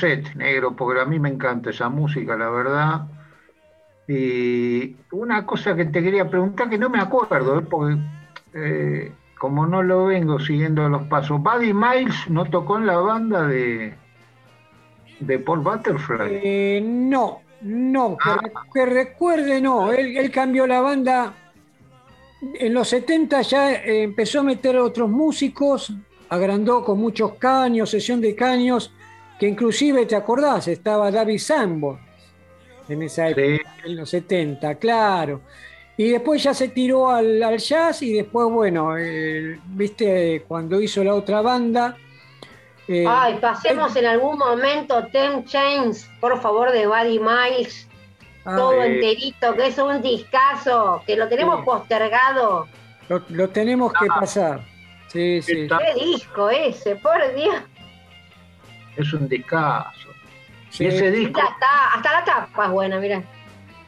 Set, 0.00 0.34
negro, 0.34 0.74
porque 0.74 1.00
a 1.00 1.04
mí 1.04 1.18
me 1.18 1.28
encanta 1.28 1.70
esa 1.70 1.88
música, 1.88 2.36
la 2.36 2.48
verdad. 2.50 3.02
Y 4.08 4.96
una 5.12 5.46
cosa 5.46 5.76
que 5.76 5.84
te 5.84 6.02
quería 6.02 6.28
preguntar, 6.28 6.68
que 6.68 6.78
no 6.78 6.90
me 6.90 6.98
acuerdo, 7.00 7.60
¿eh? 7.60 7.62
porque 7.70 7.96
eh, 8.54 9.12
como 9.38 9.66
no 9.66 9.82
lo 9.82 10.06
vengo 10.06 10.40
siguiendo 10.40 10.88
los 10.88 11.02
pasos, 11.04 11.40
Buddy 11.40 11.72
Miles 11.72 12.28
no 12.28 12.44
tocó 12.46 12.78
en 12.78 12.86
la 12.86 12.96
banda 12.98 13.46
de, 13.46 13.94
de 15.20 15.38
Paul 15.38 15.60
Butterfly. 15.60 16.40
Eh, 16.42 16.80
no, 16.84 17.42
no, 17.62 18.16
que, 18.16 18.30
re- 18.30 18.52
que 18.74 18.86
recuerde, 18.86 19.60
no. 19.60 19.92
Él, 19.92 20.16
él 20.16 20.30
cambió 20.32 20.66
la 20.66 20.80
banda. 20.80 21.34
En 22.58 22.74
los 22.74 22.88
70 22.88 23.42
ya 23.42 23.74
empezó 23.74 24.40
a 24.40 24.44
meter 24.44 24.74
a 24.76 24.82
otros 24.82 25.08
músicos, 25.10 25.92
agrandó 26.30 26.82
con 26.84 26.98
muchos 26.98 27.34
caños, 27.34 27.90
sesión 27.90 28.20
de 28.20 28.34
caños, 28.34 28.92
que 29.40 29.48
inclusive, 29.48 30.06
¿te 30.06 30.14
acordás? 30.16 30.68
Estaba 30.68 31.10
David 31.10 31.38
Sanborn 31.38 31.98
en 32.88 33.02
esa 33.02 33.28
época, 33.28 33.74
en 33.84 33.96
los 33.96 34.10
70, 34.10 34.74
claro. 34.76 35.40
Y 35.96 36.10
después 36.10 36.42
ya 36.42 36.54
se 36.54 36.68
tiró 36.68 37.10
al, 37.10 37.42
al 37.42 37.58
jazz 37.58 38.02
y 38.02 38.12
después, 38.14 38.48
bueno, 38.50 38.96
eh, 38.98 39.58
viste, 39.66 40.44
cuando 40.48 40.80
hizo 40.80 41.02
la 41.04 41.14
otra 41.14 41.40
banda. 41.42 41.96
eh, 42.88 43.04
Ay, 43.06 43.38
pasemos 43.40 43.94
en 43.96 44.06
algún 44.06 44.38
momento 44.38 45.06
Ten 45.08 45.44
Chains, 45.44 46.08
por 46.20 46.40
favor, 46.40 46.72
de 46.72 46.86
Buddy 46.86 47.18
Miles. 47.20 47.88
ah, 48.44 48.56
todo 48.56 48.82
eh. 48.82 48.94
enterito, 48.94 49.54
que 49.54 49.66
es 49.68 49.78
un 49.78 50.02
discazo, 50.02 51.02
que 51.06 51.16
lo 51.16 51.28
tenemos 51.28 51.64
postergado. 51.64 52.66
lo, 53.08 53.22
lo 53.28 53.48
tenemos 53.50 53.92
que 53.92 54.06
pasar. 54.06 54.60
Sí, 55.08 55.42
sí. 55.42 55.66
¿Qué 55.68 56.04
disco 56.04 56.48
ese? 56.50 56.96
Por 56.96 57.34
Dios. 57.34 57.56
Es 59.00 59.12
un 59.12 59.28
discazo. 59.28 60.08
sí. 60.70 60.84
Y 60.84 60.86
ese 60.88 61.10
disco, 61.10 61.40
hasta 61.40 62.12
la 62.12 62.24
tapa 62.24 62.64
es 62.66 62.70
buena, 62.70 62.98
mira. 62.98 63.22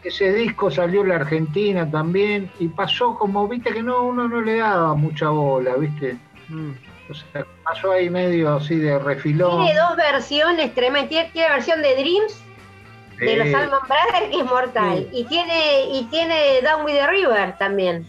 ese 0.04 0.32
disco 0.32 0.70
salió 0.70 1.02
en 1.02 1.08
la 1.10 1.16
Argentina 1.16 1.88
también 1.90 2.50
y 2.58 2.68
pasó 2.68 3.16
como, 3.16 3.46
viste, 3.48 3.72
que 3.72 3.82
no 3.82 4.02
uno 4.02 4.26
no 4.28 4.40
le 4.40 4.56
daba 4.58 4.94
mucha 4.94 5.28
bola, 5.28 5.74
viste. 5.76 6.16
Mm. 6.48 6.72
O 7.10 7.14
sea, 7.14 7.44
pasó 7.64 7.92
ahí 7.92 8.08
medio 8.10 8.54
así 8.56 8.76
de 8.76 8.98
refilón. 8.98 9.64
Tiene 9.64 9.78
dos 9.80 9.96
versiones 9.96 10.74
tremendas. 10.74 11.08
Tiene, 11.10 11.30
tiene 11.30 11.48
versión 11.50 11.82
de 11.82 11.94
Dreams 11.96 12.42
de 13.18 13.36
los 13.36 13.46
Eh, 13.48 13.54
Alman 13.54 13.80
Brothers 13.86 14.30
que 14.30 14.40
es 14.40 14.44
mortal. 14.44 15.08
Y 15.12 15.24
tiene 15.24 15.84
y 15.92 16.04
tiene 16.10 16.60
Down 16.62 16.84
with 16.84 16.94
the 16.94 17.06
River 17.06 17.56
también. 17.58 18.06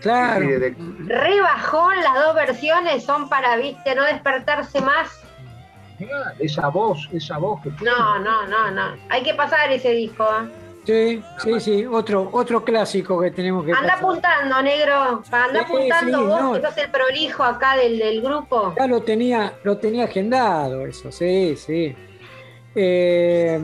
Claro. 0.00 0.40
sí, 0.44 0.46
de- 0.52 0.74
Re 1.06 1.40
bajón, 1.40 1.94
las 2.02 2.14
dos 2.14 2.34
versiones 2.34 3.04
son 3.04 3.28
para, 3.28 3.56
viste, 3.56 3.94
no 3.94 4.02
despertarse 4.04 4.80
más. 4.80 5.21
Mirá, 6.06 6.34
esa 6.38 6.68
voz, 6.68 7.08
esa 7.12 7.38
voz 7.38 7.60
que 7.62 7.70
No, 7.84 8.18
no, 8.18 8.46
no, 8.46 8.70
no. 8.70 8.96
Hay 9.08 9.22
que 9.22 9.34
pasar 9.34 9.70
ese 9.72 9.90
disco. 9.92 10.24
¿eh? 10.24 10.48
Sí, 10.84 11.22
sí, 11.38 11.60
sí, 11.60 11.86
otro, 11.86 12.28
otro 12.32 12.64
clásico 12.64 13.20
que 13.20 13.30
tenemos 13.30 13.64
que 13.64 13.70
Anda 13.72 13.82
pasar. 13.94 13.98
apuntando, 14.04 14.62
negro. 14.62 15.22
Anda 15.30 15.60
Sí, 15.60 15.64
apuntando 15.64 16.18
sí, 16.18 16.24
vos, 16.26 16.40
no. 16.42 16.52
que 16.54 16.60
sos 16.62 16.76
el 16.78 16.90
prolijo 16.90 17.44
acá 17.44 17.76
del, 17.76 17.98
del 17.98 18.20
grupo. 18.20 18.74
Ya 18.76 18.86
lo 18.88 19.00
tenía, 19.02 19.54
lo 19.62 19.78
tenía 19.78 20.04
agendado 20.04 20.84
eso, 20.86 21.12
sí, 21.12 21.54
sí. 21.56 21.94
Eh, 22.74 23.60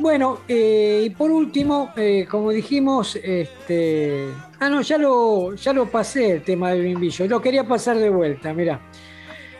bueno, 0.00 0.40
eh, 0.48 1.02
y 1.06 1.10
por 1.10 1.30
último, 1.30 1.92
eh, 1.96 2.26
como 2.28 2.50
dijimos, 2.50 3.16
este, 3.16 4.28
ah 4.58 4.68
no, 4.68 4.80
ya 4.82 4.98
lo, 4.98 5.54
ya 5.54 5.72
lo 5.72 5.86
pasé 5.86 6.32
el 6.32 6.42
tema 6.42 6.70
del 6.72 6.82
bimbillo, 6.82 7.26
lo 7.28 7.40
quería 7.40 7.64
pasar 7.64 7.96
de 7.96 8.10
vuelta, 8.10 8.52
mira. 8.52 8.80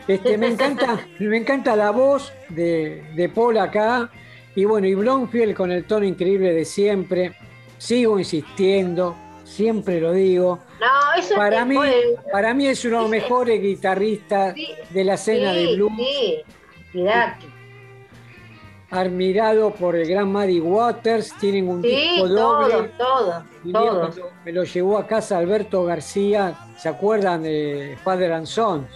Este, 0.07 0.37
me 0.37 0.47
encanta, 0.47 0.99
me 1.19 1.37
encanta 1.37 1.75
la 1.75 1.91
voz 1.91 2.31
de, 2.49 3.03
de 3.15 3.29
Paul 3.29 3.57
acá, 3.57 4.09
y 4.55 4.63
bueno, 4.65 4.87
y 4.87 4.93
Blomfield 4.95 5.55
con 5.55 5.71
el 5.71 5.85
tono 5.85 6.05
increíble 6.05 6.53
de 6.53 6.63
siempre. 6.65 7.33
Sigo 7.77 8.17
insistiendo, 8.17 9.15
siempre 9.43 9.99
lo 9.99 10.13
digo. 10.13 10.59
No, 10.79 11.19
eso 11.19 11.35
Para 11.35 11.61
es 11.61 11.65
mí, 11.67 11.77
para 12.31 12.53
mí 12.53 12.67
es 12.67 12.85
uno 12.85 12.97
de 12.97 13.01
los 13.01 13.09
mejores 13.11 13.61
guitarristas 13.61 14.53
Sí, 14.53 14.67
de 14.91 15.03
la 15.03 15.15
escena 15.15 15.53
sí, 15.53 15.57
de 15.65 15.75
blues, 15.75 15.91
Sí, 15.97 16.35
cuidate. 16.93 17.45
admirado 18.91 19.71
por 19.71 19.95
el 19.95 20.07
gran 20.07 20.31
Muddy 20.31 20.59
Waters, 20.61 21.33
tienen 21.39 21.67
un 21.67 21.81
Sí, 21.81 21.89
disco 21.89 22.27
todo, 22.29 22.69
doble. 22.69 22.91
todo, 22.97 23.43
todo. 23.73 23.99
cuando 23.99 24.29
Me 24.45 24.51
lo 24.53 24.63
llevó 24.63 24.97
a 24.97 25.05
casa 25.07 25.37
Alberto 25.37 25.83
García, 25.83 26.55
¿se 26.77 26.87
acuerdan 26.89 27.43
de 27.43 27.97
Father 28.03 28.31
and 28.31 28.45
Sons? 28.45 28.87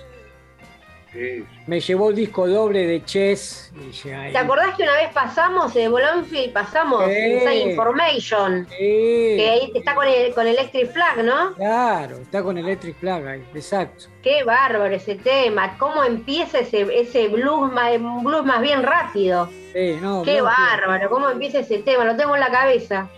Sí, 1.12 1.43
Me 1.66 1.80
llevó 1.80 2.12
el 2.12 2.16
disco 2.16 2.47
doble 2.47 2.86
de 2.86 3.03
Chess. 3.03 3.72
y 3.76 4.32
¿Te 4.32 4.38
acordás 4.38 4.76
que 4.76 4.84
una 4.84 4.93
vez 4.93 5.10
pasamos 5.12 5.74
de 5.74 5.89
Blomfield, 5.89 6.53
pasamos 6.53 7.03
Sí. 7.05 7.12
Inside 7.34 7.72
Information? 7.72 8.68
sí, 8.70 8.78
Que 8.78 9.49
ahí 9.49 9.72
está 9.74 9.95
con 9.95 10.07
el, 10.07 10.32
con 10.36 10.45
Electric 10.45 10.91
Flag, 10.93 11.24
¿no? 11.24 11.53
Claro, 11.55 12.18
está 12.18 12.43
con 12.43 12.60
Electric 12.60 12.95
Flag 12.99 13.26
ahí, 13.28 13.43
exacto. 13.55 14.05
Qué 14.22 14.43
bárbaro 14.43 14.93
ese 14.93 15.16
tema. 15.16 15.76
¿Cómo 15.80 16.03
empieza 16.03 16.60
ese, 16.60 16.82
ese 16.99 17.28
blues, 17.30 17.72
más, 17.74 17.91
blues 17.99 18.45
más 18.45 18.62
bien 18.62 18.84
rápido? 18.84 19.47
Sí, 19.74 19.97
no, 20.01 20.22
Qué 20.22 20.41
Blomfield- 20.41 20.43
bárbaro. 20.43 21.10
¿Cómo 21.10 21.30
empieza 21.30 21.60
ese 21.60 21.80
tema? 21.80 22.05
Lo 22.05 22.16
tengo 22.16 22.36
en 22.36 22.41
la 22.41 22.51
cabeza. 22.51 23.10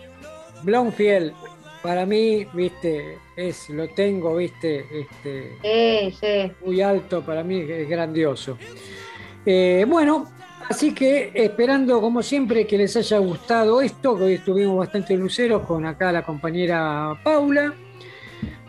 Blomfield, 0.62 1.34
para 1.82 2.06
mí, 2.06 2.46
viste, 2.54 3.18
es, 3.36 3.70
lo 3.70 3.88
tengo, 3.88 4.36
viste, 4.36 4.86
este, 4.92 5.56
Sí, 5.62 6.16
sí. 6.20 6.52
muy 6.64 6.80
alto, 6.80 7.22
para 7.22 7.42
mí 7.42 7.60
es 7.60 7.88
grandioso. 7.88 8.58
Eh, 9.44 9.84
bueno, 9.88 10.30
así 10.68 10.94
que 10.94 11.32
esperando 11.34 12.00
como 12.00 12.22
siempre 12.22 12.66
que 12.66 12.78
les 12.78 12.96
haya 12.96 13.18
gustado 13.18 13.80
esto, 13.82 14.16
que 14.16 14.24
hoy 14.24 14.34
estuvimos 14.34 14.76
bastante 14.76 15.16
luceros 15.16 15.62
con 15.66 15.86
acá 15.86 16.12
la 16.12 16.22
compañera 16.22 17.18
Paula. 17.24 17.74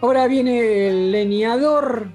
Ahora 0.01 0.27
viene 0.27 0.87
el 0.87 1.11
leñador 1.11 2.07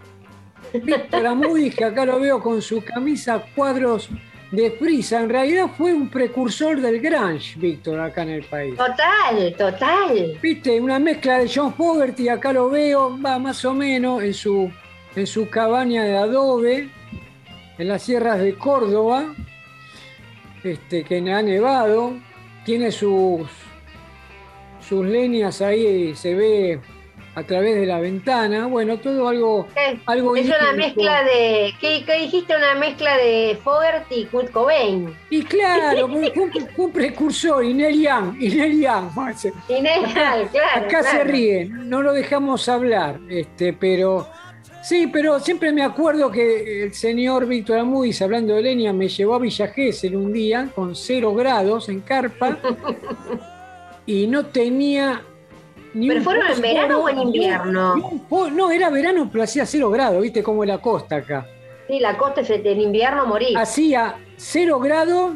Víctor 0.72 1.26
Amudis, 1.26 1.74
que 1.74 1.84
acá 1.84 2.05
lo 2.05 2.20
veo 2.20 2.40
con 2.42 2.61
su 2.61 2.82
camisa 2.84 3.44
cuadros 3.55 4.11
de 4.51 4.70
frisa. 4.72 5.20
En 5.20 5.28
realidad 5.28 5.66
fue 5.76 5.92
un 5.92 6.09
precursor 6.09 6.80
del 6.80 7.01
grunge, 7.01 7.59
Víctor, 7.59 8.01
acá 8.01 8.22
en 8.22 8.30
el 8.30 8.44
país. 8.44 8.76
Total, 8.76 9.55
total. 9.57 10.38
Viste, 10.40 10.80
una 10.80 10.99
mezcla 10.99 11.38
de 11.38 11.51
John 11.53 11.74
Fogerty, 11.74 12.28
acá 12.28 12.53
lo 12.53 12.70
veo, 12.70 13.18
va 13.20 13.38
más 13.38 13.64
o 13.64 13.74
menos 13.74 14.22
en 14.22 14.34
su, 14.34 14.70
en 15.14 15.26
su 15.26 15.49
cabaña 15.49 16.05
de 16.05 16.16
adobe, 16.16 16.88
en 17.78 17.88
las 17.88 18.03
sierras 18.03 18.38
de 18.40 18.55
Córdoba, 18.55 19.34
este, 20.64 21.05
que 21.05 21.18
ha 21.30 21.42
nevado, 21.42 22.14
tiene 22.64 22.90
sus, 22.90 23.49
sus 24.80 25.07
leñas 25.07 25.61
ahí, 25.61 26.14
se 26.14 26.34
ve 26.34 26.80
a 27.39 27.45
través 27.45 27.76
de 27.76 27.86
la 27.86 28.01
ventana, 28.01 28.66
bueno, 28.66 28.99
todo 28.99 29.28
algo, 29.28 29.68
Eh, 29.76 29.99
algo 30.07 30.34
Es 30.36 30.47
una 30.47 30.72
mezcla 30.72 31.22
de. 31.22 31.72
¿qué, 31.80 32.03
qué 32.05 32.20
dijiste? 32.22 32.57
Una 32.57 32.74
mezcla 32.74 33.16
de 33.16 33.59
Fogerty 33.62 34.14
y 34.16 34.24
Kurt 34.26 34.51
Cobain. 34.51 35.16
Y 35.30 35.43
claro, 35.45 36.07
un, 36.07 36.30
un 36.76 36.93
precursor, 36.93 37.64
y 37.64 37.74
Neil 37.74 38.03
Young, 38.03 38.36
y 38.41 38.49
Neil 38.49 38.80
Young, 38.80 39.11
Inegal, 39.68 40.49
claro. 40.51 40.86
Acá 40.86 41.03
se 41.05 41.24
ríen, 41.24 41.89
no 41.89 42.03
lo 42.03 42.12
dejamos 42.12 42.68
hablar, 42.68 43.20
este, 43.28 43.72
pero 43.72 44.26
sí, 44.82 45.07
pero 45.07 45.39
siempre 45.39 45.72
me 45.72 45.82
acuerdo 45.82 46.30
que 46.30 46.84
el 46.84 46.95
señor 46.95 47.47
Víctor 47.47 47.78
Amudis, 47.78 48.20
hablando 48.20 48.55
de 48.55 48.62
leña, 48.62 48.93
me 48.93 49.09
llevó 49.09 49.34
a 49.36 49.39
Villa 49.39 49.68
Gesell 49.68 50.16
un 50.16 50.32
día 50.32 50.70
con 50.74 50.97
cero 50.97 51.34
grados 51.34 51.89
en 51.89 52.01
carpa 52.01 52.59
y 54.07 54.26
no 54.26 54.47
tenía 54.47 55.22
ni 55.99 56.09
¿Pero 56.09 56.22
fueron 56.22 56.46
en 56.51 56.61
verano 56.61 56.99
o 57.01 57.09
en 57.09 57.18
invierno? 57.18 57.96
ni 57.96 58.03
un 58.03 58.28
fó- 58.28 58.51
no, 58.53 58.70
era 58.70 58.88
verano, 58.90 59.28
pero 59.30 59.44
hacía 59.44 59.66
cero 59.66 59.90
grados, 59.90 60.22
viste 60.22 60.42
como 60.42 60.64
la 60.64 60.78
costa 60.78 61.16
acá. 61.16 61.46
Sí, 61.88 61.99
la 62.01 62.16
costa 62.16 62.42
es 62.42 62.51
en 62.51 62.80
invierno 62.80 63.26
morir. 63.26 63.57
Hacía 63.59 64.16
cero 64.36 64.78
grados, 64.78 65.32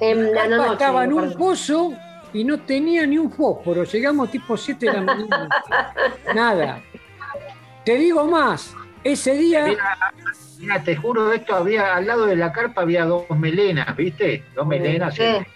en 0.00 0.32
la 0.32 0.40
carpa 0.42 0.56
noche. 0.56 0.72
estaba 0.72 1.04
en 1.04 1.12
un 1.12 1.32
pozo 1.34 1.92
y 2.32 2.44
no 2.44 2.60
tenía 2.60 3.06
ni 3.06 3.18
un 3.18 3.30
fósforo. 3.30 3.84
Llegamos 3.84 4.30
tipo 4.30 4.56
7 4.56 4.86
de 4.86 4.92
la 4.92 5.00
mañana. 5.02 5.48
Nada. 6.34 6.80
Te 7.84 7.96
digo 7.96 8.24
más, 8.26 8.74
ese 9.04 9.34
día. 9.34 9.66
Mira, 10.58 10.82
te 10.82 10.94
juro 10.96 11.32
esto, 11.32 11.54
había 11.54 11.94
al 11.96 12.06
lado 12.06 12.26
de 12.26 12.36
la 12.36 12.52
carpa 12.52 12.82
había 12.82 13.04
dos 13.04 13.24
melenas, 13.30 13.96
¿viste? 13.96 14.44
Dos 14.54 14.66
melenas. 14.66 15.14
Sí. 15.14 15.22
El, 15.22 15.46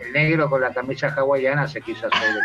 el 0.00 0.12
negro 0.12 0.48
con 0.50 0.60
la 0.60 0.72
camisa 0.72 1.08
hawaiana 1.16 1.66
se 1.68 1.80
quiso 1.80 2.06
hacer. 2.06 2.28
el- 2.30 2.40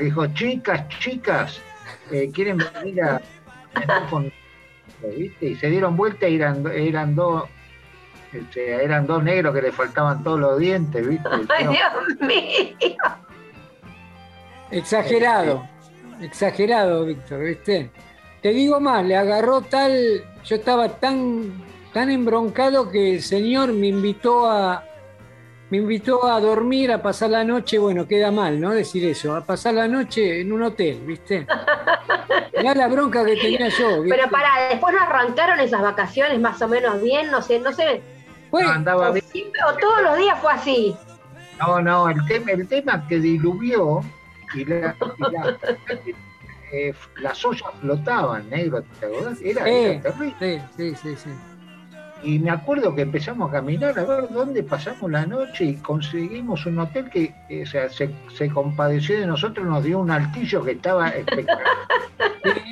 y 0.00 0.04
dijo, 0.04 0.26
chicas, 0.28 0.88
chicas, 0.98 1.60
eh, 2.10 2.30
quieren 2.32 2.58
venir 2.58 3.02
a 3.02 3.20
a- 3.74 4.06
con 4.10 4.32
¿viste? 5.16 5.46
Y 5.46 5.54
se 5.56 5.68
dieron 5.68 5.96
vuelta 5.96 6.28
y 6.28 6.36
eran, 6.36 6.64
eran 6.72 7.14
dos, 7.14 7.44
este, 8.32 8.82
eran 8.84 9.06
dos 9.06 9.22
negros 9.22 9.54
que 9.54 9.62
le 9.62 9.72
faltaban 9.72 10.22
todos 10.24 10.40
los 10.40 10.58
dientes, 10.58 11.06
¿viste? 11.06 11.28
Ay, 11.56 11.64
No, 11.64 11.70
Dios 11.72 12.20
mío. 12.20 12.96
Exagerado. 14.70 15.66
Exagerado, 16.20 17.04
Víctor, 17.04 17.40
¿viste? 17.44 17.90
Te 18.42 18.48
digo 18.50 18.80
más, 18.80 19.04
le 19.04 19.16
agarró 19.16 19.60
tal. 19.62 20.24
Yo 20.44 20.56
estaba 20.56 20.88
tan, 20.88 21.52
tan 21.96 22.10
embroncado 22.10 22.90
que 22.90 23.14
el 23.14 23.22
señor 23.22 23.72
me 23.72 23.86
invitó 23.86 24.46
a. 24.50 24.84
Me 25.70 25.78
invitó 25.78 26.26
a 26.26 26.38
dormir, 26.40 26.92
a 26.92 27.00
pasar 27.02 27.30
la 27.30 27.42
noche, 27.42 27.78
bueno, 27.78 28.06
queda 28.06 28.30
mal, 28.30 28.60
¿no? 28.60 28.70
Decir 28.72 29.02
eso, 29.06 29.34
a 29.34 29.42
pasar 29.46 29.72
la 29.74 29.88
noche 29.88 30.42
en 30.42 30.52
un 30.52 30.62
hotel, 30.62 31.00
¿viste? 31.06 31.46
Mirá 32.58 32.74
la 32.74 32.86
bronca 32.88 33.24
que 33.24 33.34
tenía 33.36 33.68
yo. 33.70 34.02
¿viste? 34.02 34.14
Pero 34.16 34.30
para, 34.30 34.68
después 34.68 34.94
no 34.94 35.00
arrancaron 35.00 35.58
esas 35.58 35.80
vacaciones 35.80 36.38
más 36.38 36.60
o 36.60 36.68
menos 36.68 37.00
bien, 37.02 37.30
no 37.30 37.40
sé, 37.40 37.60
no 37.60 37.72
sé. 37.72 38.02
Fue- 38.50 38.62
no, 38.62 38.70
andaba 38.72 39.08
O, 39.08 39.12
bien. 39.14 39.24
siempre- 39.32 39.60
o 39.68 39.76
todos 39.78 40.02
los 40.02 40.18
días 40.18 40.38
fue 40.38 40.52
así. 40.52 40.94
No, 41.58 41.80
no, 41.80 42.10
el 42.10 42.24
tema, 42.26 42.50
el 42.52 42.68
tema 42.68 43.08
que 43.08 43.18
diluvió 43.18 44.02
y, 44.54 44.66
la- 44.66 44.94
y 45.00 45.32
la- 45.32 45.56
eh, 46.72 46.94
las 47.22 47.42
ollas 47.44 47.70
flotaban, 47.80 48.48
negro, 48.50 48.84
¿te 49.00 49.06
acordás? 49.06 49.38
Era, 49.42 49.66
Eh. 49.66 49.94
era 49.94 50.02
terrible. 50.12 50.62
Sí, 50.76 50.94
sí, 50.94 50.94
sí, 51.02 51.16
sí. 51.24 51.30
Y 52.26 52.40
me 52.40 52.50
acuerdo 52.50 52.92
que 52.92 53.02
empezamos 53.02 53.48
a 53.48 53.52
caminar 53.52 53.96
a 53.96 54.04
ver 54.04 54.28
dónde 54.30 54.64
pasamos 54.64 55.08
la 55.08 55.24
noche 55.24 55.64
y 55.64 55.74
conseguimos 55.76 56.66
un 56.66 56.80
hotel 56.80 57.08
que 57.08 57.32
eh, 57.48 57.62
o 57.62 57.66
sea, 57.66 57.88
se, 57.88 58.10
se 58.36 58.50
compadeció 58.50 59.20
de 59.20 59.28
nosotros, 59.28 59.64
nos 59.64 59.84
dio 59.84 60.00
un 60.00 60.10
altillo 60.10 60.64
que 60.64 60.72
estaba 60.72 61.10
espectacular. 61.10 61.62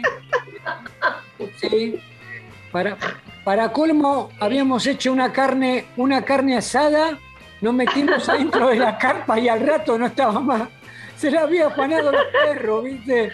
Para, 2.72 2.96
para 3.44 3.70
colmo, 3.70 4.30
habíamos 4.40 4.84
hecho 4.88 5.12
una 5.12 5.32
carne, 5.32 5.84
una 5.96 6.24
carne 6.24 6.56
asada, 6.56 7.16
nos 7.60 7.72
metimos 7.72 8.28
adentro 8.28 8.68
de 8.68 8.76
la 8.76 8.98
carpa 8.98 9.38
y 9.38 9.48
al 9.48 9.64
rato 9.64 9.96
no 9.96 10.06
estaba 10.06 10.40
más, 10.40 10.68
se 11.16 11.30
la 11.30 11.42
había 11.42 11.66
afanado 11.68 12.12
los 12.12 12.24
perros, 12.26 12.84
¿viste? 12.84 13.32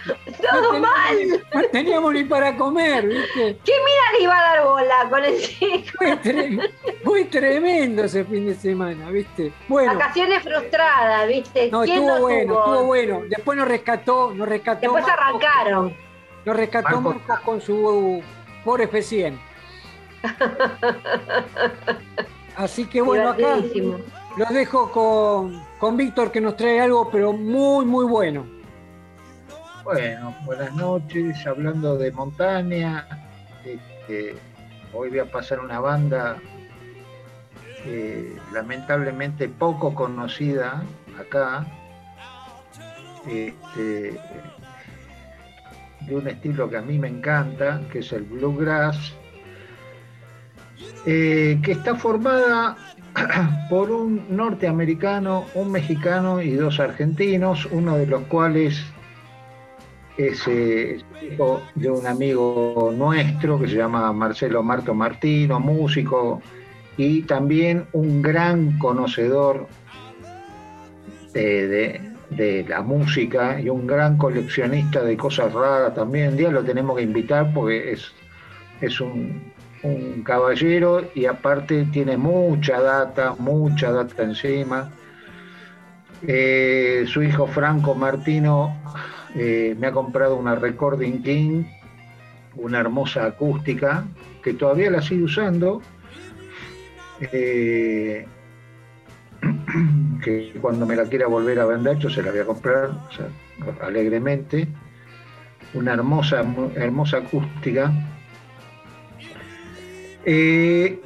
Todo 0.51 0.73
no 0.75 0.81
mal. 0.81 1.45
no 1.55 1.63
teníamos 1.73 2.13
ni 2.15 2.25
para 2.25 2.57
comer, 2.57 3.07
¿viste? 3.07 3.59
¿Qué 3.65 3.73
mina 3.73 4.13
le 4.19 4.23
iba 4.25 4.39
a 4.39 4.43
dar 4.43 4.65
bola 4.65 5.07
con 5.09 5.25
el 5.25 5.41
chico? 5.41 5.99
Fue, 5.99 6.17
tre- 6.21 6.71
fue 7.05 7.25
tremendo 7.25 8.05
ese 8.05 8.25
fin 8.25 8.47
de 8.47 8.55
semana, 8.55 9.11
¿viste? 9.11 9.53
Bueno, 9.69 9.95
Vacaciones 9.95 10.43
frustradas, 10.43 11.29
¿viste? 11.29 11.71
no, 11.71 11.83
¿Quién 11.83 11.97
estuvo 11.99 12.15
no 12.17 12.21
bueno, 12.23 12.53
tuvo? 12.55 12.65
estuvo 12.65 12.85
bueno. 12.87 13.23
Después 13.29 13.59
nos 13.59 13.69
rescató, 13.69 14.35
nos 14.35 14.49
rescató. 14.49 14.81
Después 14.81 15.05
Marcos- 15.05 15.25
arrancaron. 15.27 15.97
Nos 16.45 16.57
rescató 16.57 17.01
Marcos. 17.01 17.23
Marcos 17.29 17.41
con 17.45 17.61
su 17.61 18.23
Ford 18.65 18.81
F100. 18.83 19.39
Así 22.57 22.85
que 22.87 23.01
bueno, 23.01 23.31
acá 23.31 23.55
Divertidísimo. 23.57 23.99
Los 24.37 24.49
dejo 24.51 24.91
con, 24.91 25.63
con 25.79 25.97
Víctor 25.97 26.31
que 26.31 26.41
nos 26.41 26.57
trae 26.57 26.81
algo, 26.81 27.11
pero 27.11 27.33
muy, 27.33 27.85
muy 27.85 28.05
bueno. 28.05 28.47
Bueno, 29.85 30.37
buenas 30.45 30.75
noches, 30.75 31.47
hablando 31.47 31.97
de 31.97 32.13
montaña. 32.13 33.07
este, 33.65 34.37
hoy 34.93 35.11
voy 35.11 35.19
a 35.19 35.31
pasar 35.31 35.61
una 35.61 35.81
banda 35.81 36.37
eh, 37.87 38.37
lamentablemente 38.53 39.49
poco 39.49 39.95
conocida 39.95 40.83
acá, 41.19 41.67
este, 43.27 44.21
de 46.01 46.17
un 46.17 46.29
estilo 46.29 46.69
que 46.69 46.77
a 46.77 46.83
mí 46.83 46.99
me 46.99 47.09
encanta, 47.09 47.81
que 47.91 48.01
es 48.01 48.13
el 48.13 48.25
bluegrass, 48.25 49.15
eh, 51.07 51.59
que 51.63 51.73
está 51.73 51.95
formada 51.95 52.77
por 53.71 53.91
un 53.91 54.25
norteamericano, 54.29 55.45
un 55.55 55.71
mexicano 55.73 56.41
y 56.41 56.53
dos 56.53 56.81
argentinos, 56.81 57.67
uno 57.71 57.97
de 57.97 58.07
los 58.07 58.23
cuales 58.25 58.83
es 60.17 60.47
eh, 60.49 60.99
hijo 61.33 61.63
de 61.75 61.91
un 61.91 62.07
amigo 62.07 62.93
nuestro 62.97 63.59
que 63.59 63.69
se 63.69 63.77
llama 63.77 64.13
Marcelo 64.13 64.63
Marto 64.63 64.95
Martino, 64.95 65.61
músico 65.61 66.43
y 66.97 67.23
también 67.23 67.87
un 67.93 68.21
gran 68.21 68.77
conocedor 68.79 69.67
de, 71.33 71.69
de- 72.31 72.65
la 72.69 72.83
música 72.83 73.61
y 73.61 73.69
un 73.69 73.87
gran 73.87 74.17
coleccionista 74.17 75.03
de 75.03 75.17
cosas 75.17 75.53
raras 75.53 75.95
también. 75.95 76.37
Día 76.37 76.51
lo 76.51 76.63
tenemos 76.63 76.97
que 76.97 77.03
invitar 77.03 77.53
porque 77.53 77.93
es, 77.93 78.13
es 78.81 79.01
un, 79.01 79.50
un 79.83 80.23
caballero 80.23 81.09
y 81.15 81.27
aparte 81.27 81.87
tiene 81.87 82.17
mucha 82.17 82.81
data, 82.81 83.35
mucha 83.39 83.93
data 83.93 84.23
encima. 84.23 84.91
Eh, 86.23 87.05
su 87.07 87.23
hijo 87.23 87.47
Franco 87.47 87.95
Martino 87.95 88.77
eh, 89.35 89.75
me 89.79 89.87
ha 89.87 89.93
comprado 89.93 90.37
una 90.37 90.55
Recording 90.55 91.23
King, 91.23 91.65
una 92.57 92.81
hermosa 92.81 93.25
acústica, 93.27 94.05
que 94.43 94.55
todavía 94.55 94.91
la 94.91 95.03
sigue 95.03 95.25
usando. 95.25 95.81
eh, 97.21 98.27
que 100.23 100.53
cuando 100.61 100.85
me 100.85 100.97
la 100.97 101.05
quiera 101.05 101.27
volver 101.27 101.61
a 101.61 101.65
vender, 101.67 101.99
se 102.11 102.23
la 102.23 102.31
voy 102.31 102.41
a 102.41 102.45
comprar 102.45 102.91
alegremente. 103.81 104.69
Una 105.73 105.93
hermosa, 105.95 106.45
hermosa 106.75 107.19
acústica. 107.19 107.93
Eh, 110.25 111.01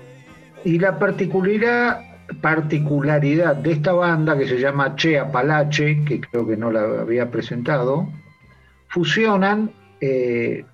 y 0.65 0.79
la 0.79 0.99
particularidad, 0.99 2.01
particularidad 2.41 3.57
de 3.57 3.73
esta 3.73 3.93
banda 3.93 4.37
que 4.37 4.49
se 4.49 4.59
llama 4.59 4.97
Che 4.97 5.19
Apalache, 5.19 6.05
que 6.05 6.21
creo 6.21 6.47
que 6.47 6.57
no 6.57 6.71
la 6.71 7.03
había 7.03 7.31
presentado, 7.31 8.09
fusionan 8.89 9.71
eh, 10.01 10.65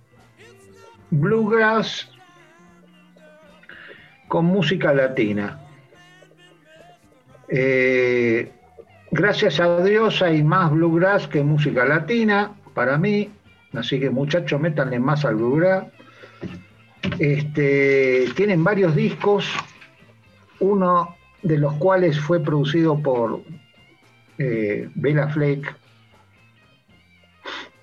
bluegrass 1.10 2.10
con 4.28 4.46
música 4.46 4.94
latina. 4.94 5.58
Eh, 7.48 8.52
gracias 9.10 9.58
a 9.58 9.82
Dios 9.82 10.22
hay 10.22 10.42
más 10.42 10.70
bluegrass 10.70 11.26
que 11.26 11.42
música 11.42 11.84
latina 11.84 12.52
para 12.74 12.96
mí, 12.96 13.28
así 13.72 13.98
que 13.98 14.08
muchachos 14.08 14.60
métanle 14.60 15.00
más 15.00 15.24
al 15.24 15.34
bluegrass. 15.34 15.86
Este, 17.18 18.26
tienen 18.34 18.62
varios 18.62 18.94
discos, 18.94 19.46
uno 20.58 21.16
de 21.42 21.58
los 21.58 21.74
cuales 21.74 22.18
fue 22.20 22.40
producido 22.40 22.98
por 23.02 23.42
eh, 24.38 24.88
Bela 24.94 25.28
Fleck, 25.28 25.76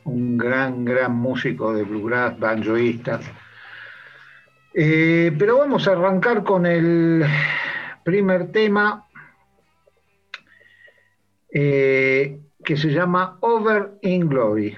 un 0.04 0.38
gran, 0.38 0.86
gran 0.86 1.16
músico 1.16 1.74
de 1.74 1.84
bluegrass, 1.84 2.40
banjoísta. 2.40 3.20
Eh, 4.74 5.36
pero 5.38 5.58
vamos 5.58 5.88
a 5.88 5.94
arrancar 5.94 6.44
con 6.44 6.66
el 6.66 7.26
primer 8.04 8.52
tema 8.52 9.08
eh, 11.52 12.40
que 12.64 12.78
se 12.78 12.90
llama 12.90 13.38
Over 13.42 13.98
in 14.02 14.30
Glory. 14.30 14.78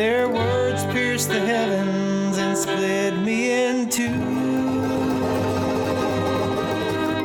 Their 0.00 0.30
words 0.30 0.82
pierced 0.94 1.28
the 1.28 1.38
heavens 1.38 2.38
and 2.38 2.56
split 2.56 3.14
me 3.18 3.52
in 3.66 3.90
two. 3.90 4.08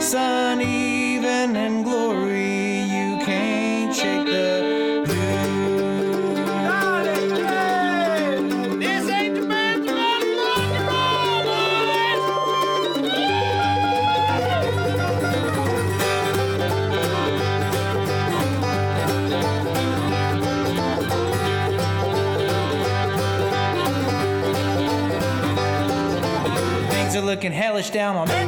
Sun, 0.02 0.60
even, 0.60 1.56
and 1.56 1.75
looking 27.36 27.52
hellish 27.52 27.90
down 27.90 28.16
on 28.16 28.28
below, 28.28 28.46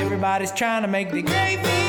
Everybody's 0.00 0.50
trying 0.52 0.80
to 0.80 0.88
make 0.88 1.10
the 1.10 1.20
gravy. 1.20 1.87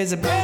Is 0.00 0.14
a 0.14 0.39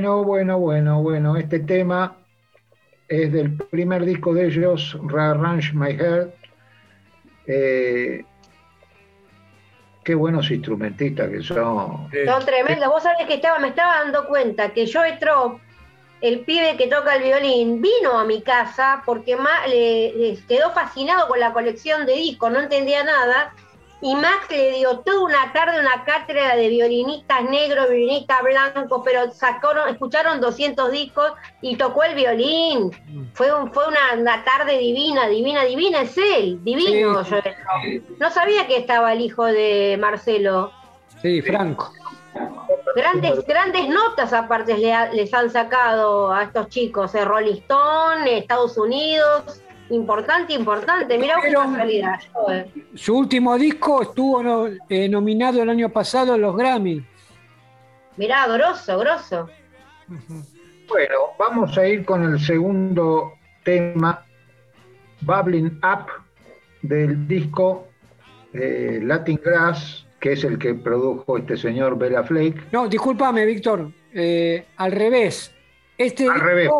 Bueno, 0.00 0.24
bueno, 0.24 0.58
bueno, 0.58 1.02
bueno. 1.02 1.36
Este 1.36 1.58
tema 1.58 2.16
es 3.06 3.30
del 3.30 3.52
primer 3.52 4.06
disco 4.06 4.32
de 4.32 4.46
ellos, 4.46 4.96
Rearrange 5.04 5.74
My 5.74 5.90
Head. 5.90 6.28
Eh, 7.46 8.24
qué 10.02 10.14
buenos 10.14 10.50
instrumentistas 10.50 11.28
que 11.28 11.42
son. 11.42 12.08
Son 12.24 12.46
tremendos. 12.46 12.88
Vos 12.88 13.02
sabés 13.02 13.26
que 13.26 13.34
estaba, 13.34 13.58
me 13.58 13.68
estaba 13.68 14.02
dando 14.02 14.26
cuenta 14.26 14.70
que 14.70 14.90
Joe 14.90 15.18
Trop, 15.18 15.60
el 16.22 16.40
pibe 16.46 16.78
que 16.78 16.86
toca 16.86 17.16
el 17.16 17.24
violín, 17.24 17.82
vino 17.82 18.18
a 18.18 18.24
mi 18.24 18.40
casa 18.40 19.02
porque 19.04 19.36
le, 19.68 20.14
le 20.14 20.38
quedó 20.48 20.70
fascinado 20.70 21.28
con 21.28 21.38
la 21.40 21.52
colección 21.52 22.06
de 22.06 22.14
discos, 22.14 22.50
no 22.50 22.60
entendía 22.60 23.04
nada. 23.04 23.52
Y 24.02 24.14
Max 24.14 24.46
le 24.50 24.72
dio 24.78 25.00
toda 25.00 25.20
una 25.20 25.52
tarde 25.52 25.78
una 25.78 26.04
cátedra 26.04 26.56
de 26.56 26.68
violinistas 26.68 27.42
negros, 27.44 27.88
violinistas 27.90 28.38
blancos, 28.42 29.02
pero 29.04 29.30
sacaron, 29.30 29.88
escucharon 29.90 30.40
200 30.40 30.90
discos 30.90 31.32
y 31.60 31.76
tocó 31.76 32.04
el 32.04 32.14
violín. 32.14 32.90
Fue, 33.34 33.52
un- 33.52 33.70
fue 33.72 33.86
una, 33.88 34.14
una 34.18 34.42
tarde 34.44 34.78
divina, 34.78 35.28
divina, 35.28 35.64
divina, 35.64 36.00
es 36.00 36.16
él, 36.16 36.58
divino. 36.64 37.22
Sí. 37.24 37.30
Trop. 37.30 38.18
No 38.18 38.30
sabía 38.30 38.66
que 38.66 38.78
estaba 38.78 39.12
el 39.12 39.20
hijo 39.20 39.44
de 39.44 39.98
Marcelo. 40.00 40.72
Sí, 41.20 41.42
Franco. 41.42 41.92
Grandes, 42.96 43.44
grandes 43.46 43.88
notas 43.88 44.32
aparte 44.32 44.76
les 45.12 45.34
han 45.34 45.50
sacado 45.50 46.32
a 46.32 46.44
estos 46.44 46.68
chicos, 46.68 47.14
eh, 47.14 47.24
Rolling 47.24 47.54
Stone, 47.60 48.38
Estados 48.38 48.76
Unidos, 48.78 49.60
importante, 49.90 50.52
importante, 50.54 51.18
mira 51.18 51.34
qué 51.36 51.48
Pero- 51.48 51.60
casualidad. 51.60 52.18
Joder. 52.32 52.68
Su 52.94 53.16
último 53.18 53.56
disco 53.58 54.02
estuvo 54.02 54.42
no- 54.42 54.66
eh, 54.88 55.08
nominado 55.08 55.62
el 55.62 55.68
año 55.70 55.88
pasado 55.90 56.32
a 56.34 56.38
los 56.38 56.56
Grammy. 56.56 57.04
Mirá, 58.16 58.46
grosso, 58.48 58.98
grosso. 58.98 59.48
Bueno, 60.88 61.14
vamos 61.38 61.76
a 61.78 61.86
ir 61.86 62.04
con 62.04 62.22
el 62.24 62.40
segundo 62.40 63.32
tema, 63.62 64.24
Bubbling 65.20 65.78
Up, 65.84 66.06
del 66.82 67.26
disco 67.28 67.86
eh, 68.52 68.98
Latin 69.02 69.40
Grass, 69.44 70.06
que 70.18 70.32
es 70.32 70.42
el 70.44 70.58
que 70.58 70.74
produjo 70.74 71.38
este 71.38 71.56
señor 71.56 71.96
Bela 71.96 72.24
Flake. 72.24 72.60
No, 72.72 72.88
discúlpame, 72.88 73.44
Víctor. 73.46 73.92
eh, 74.12 74.66
al 74.76 74.90
revés. 74.90 75.54
Este 75.96 76.24
Al 76.26 76.32
disco, 76.34 76.46
revés. 76.48 76.70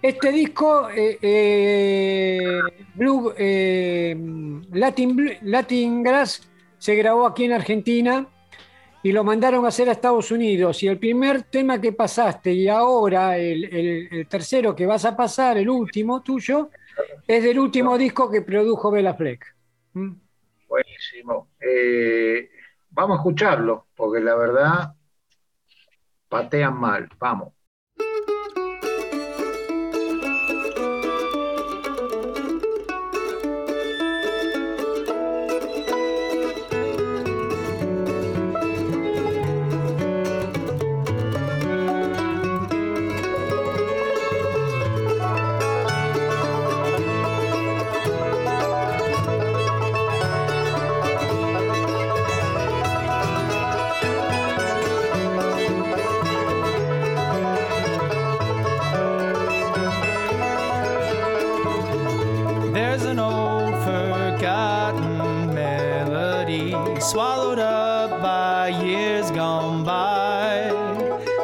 Este 0.00 0.30
disco, 0.30 0.88
eh, 0.90 1.18
eh, 1.20 2.60
eh, 3.36 4.16
Latin, 4.72 5.38
Latin 5.42 6.02
Grass, 6.02 6.48
se 6.78 6.94
grabó 6.94 7.26
aquí 7.26 7.44
en 7.44 7.52
Argentina 7.52 8.26
y 9.02 9.12
lo 9.12 9.24
mandaron 9.24 9.64
a 9.64 9.68
hacer 9.68 9.88
a 9.88 9.92
Estados 9.92 10.30
Unidos. 10.30 10.82
Y 10.82 10.88
el 10.88 10.98
primer 10.98 11.42
tema 11.44 11.80
que 11.80 11.92
pasaste 11.92 12.52
y 12.52 12.68
ahora 12.68 13.36
el 13.38 14.26
tercero 14.28 14.76
que 14.76 14.86
vas 14.86 15.04
a 15.04 15.16
pasar, 15.16 15.58
el 15.58 15.68
último 15.68 16.22
tuyo, 16.22 16.70
es 17.26 17.42
del 17.42 17.58
último 17.58 17.98
disco 17.98 18.30
que 18.30 18.42
produjo 18.42 18.90
Bela 18.90 19.14
Fleck. 19.14 19.44
¿Mm? 19.94 20.12
Buenísimo. 20.68 21.48
Eh, 21.60 22.50
vamos 22.90 23.16
a 23.16 23.20
escucharlo, 23.20 23.86
porque 23.94 24.20
la 24.20 24.34
verdad 24.34 24.94
patean 26.28 26.78
mal. 26.78 27.08
Vamos. 27.18 27.52
Swallowed 67.00 67.58
up 67.58 68.22
by 68.22 68.68
years 68.68 69.30
gone 69.30 69.84
by, 69.84 70.68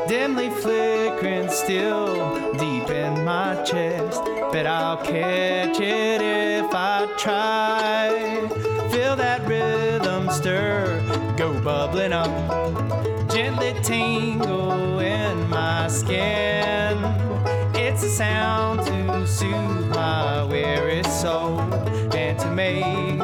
dimly 0.08 0.50
flickering 0.50 1.48
still 1.48 2.54
deep 2.54 2.90
in 2.90 3.24
my 3.24 3.54
chest. 3.62 4.24
Bet 4.52 4.66
I'll 4.66 4.96
catch 4.96 5.80
it 5.80 6.20
if 6.20 6.66
I 6.72 7.06
try. 7.18 8.48
Feel 8.90 9.16
that 9.16 9.46
rhythm 9.46 10.28
stir, 10.30 11.00
go 11.36 11.58
bubbling 11.60 12.12
up, 12.12 12.30
gently 13.30 13.74
tingle 13.82 14.98
in 14.98 15.48
my 15.48 15.88
skin. 15.88 16.98
It's 17.74 18.02
a 18.02 18.08
sound 18.08 18.80
to 18.86 19.26
soothe 19.26 19.88
my 19.90 20.44
weary 20.44 21.04
soul 21.04 21.60
and 22.14 22.38
to 22.40 22.50
make 22.50 23.23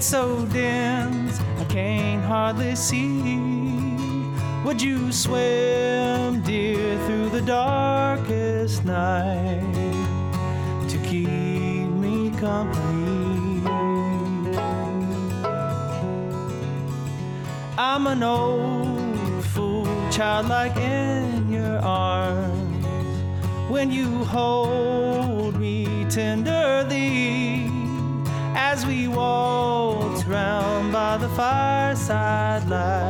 It's 0.00 0.08
so 0.08 0.46
dense, 0.46 1.38
I 1.58 1.64
can't 1.64 2.24
hardly 2.24 2.74
see. 2.74 3.20
Would 4.64 4.80
you 4.80 5.12
swim, 5.12 6.40
dear, 6.40 6.96
through 7.04 7.28
the 7.28 7.42
darkest 7.42 8.86
night 8.86 9.60
to 10.88 10.96
keep 11.04 11.90
me 12.00 12.30
company? 12.38 13.60
I'm 17.76 18.06
an 18.06 18.22
old 18.22 19.44
fool, 19.52 19.84
childlike 20.10 20.78
in 20.78 21.52
your 21.52 21.76
arms 21.80 22.86
when 23.68 23.90
you 23.92 24.24
hold 24.24 25.60
me 25.60 26.06
tenderly 26.08 27.70
as 28.54 28.86
we 28.86 29.06
the 29.08 29.59
fireside 31.36 32.68
light. 32.68 33.09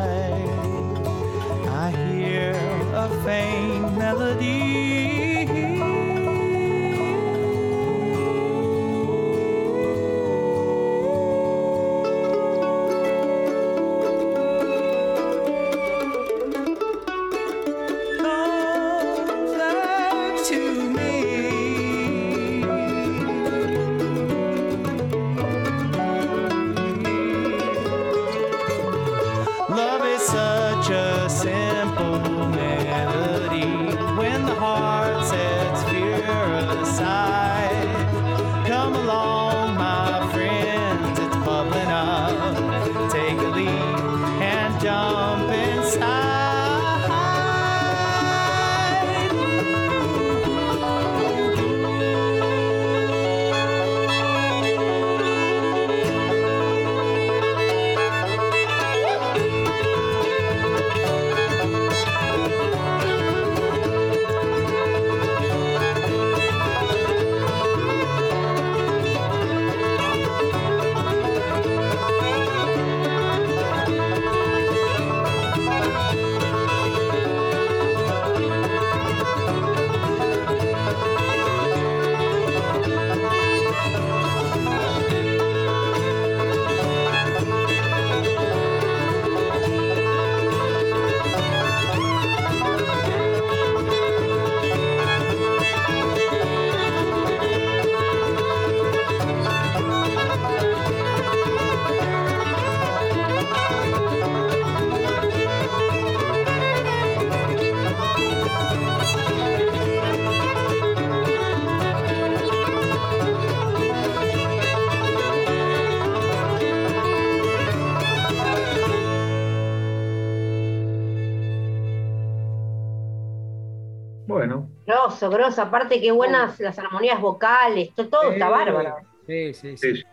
Grosso, 125.21 125.31
grosso. 125.31 125.63
Aparte, 125.63 126.01
qué 126.01 126.11
buenas 126.13 126.59
las 126.61 126.79
armonías 126.79 127.21
vocales. 127.21 127.91
to- 127.95 128.09
Todo 128.09 128.33
está 128.33 128.49
bárbaro. 128.49 128.97
Sí, 129.27 129.53
sí, 129.53 129.77
sí. 129.77 129.89
es, 129.89 130.07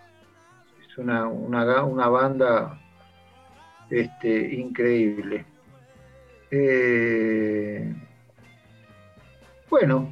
es 0.89 0.97
una, 0.97 1.27
una, 1.27 1.83
una 1.83 2.07
banda 2.09 2.77
este, 3.89 4.53
increíble. 4.55 5.45
Eh, 6.51 7.93
bueno, 9.69 10.09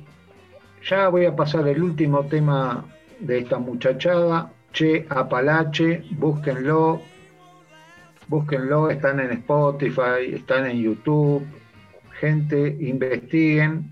ya 0.84 1.10
voy 1.10 1.26
a 1.26 1.36
pasar 1.36 1.68
el 1.68 1.82
último 1.84 2.26
tema 2.28 2.86
de 3.20 3.40
esta 3.40 3.58
muchachada, 3.60 4.52
Che 4.72 5.06
Apalache, 5.10 6.04
búsquenlo, 6.12 7.02
búsquenlo, 8.28 8.90
están 8.90 9.20
en 9.22 9.32
Spotify, 9.32 10.34
están 10.34 10.66
en 10.68 10.82
YouTube, 10.82 11.46
gente, 12.20 12.78
investiguen. 12.80 13.92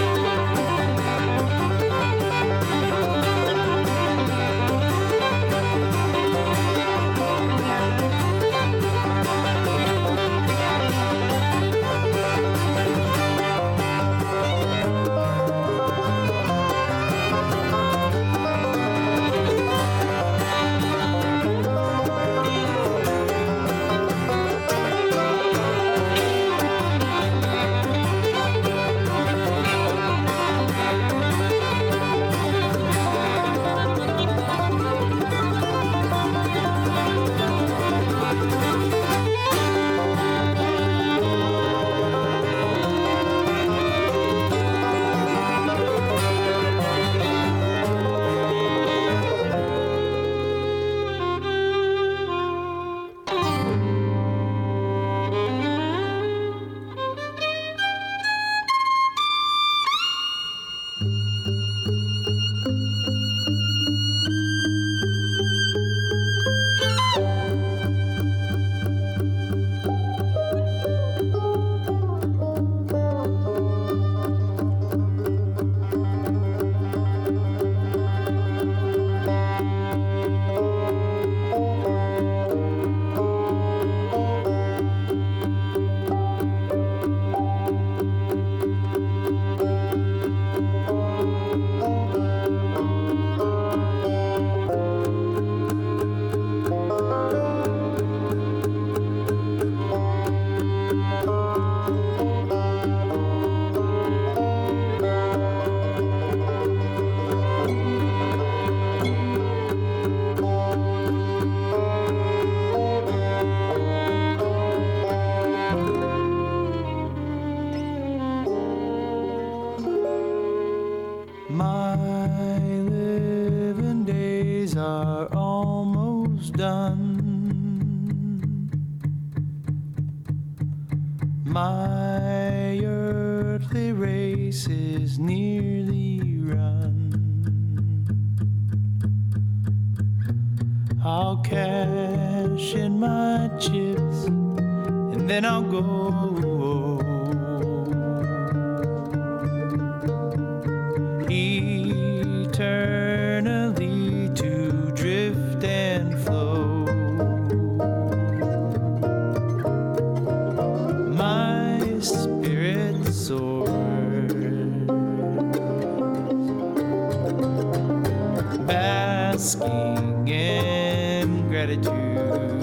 gratitude, 171.67 172.60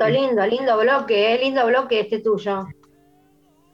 Lindo, 0.00 0.18
lindo, 0.18 0.46
lindo 0.46 0.78
bloque, 0.78 1.34
eh, 1.34 1.38
lindo 1.38 1.66
bloque 1.66 2.00
este 2.00 2.20
tuyo. 2.20 2.66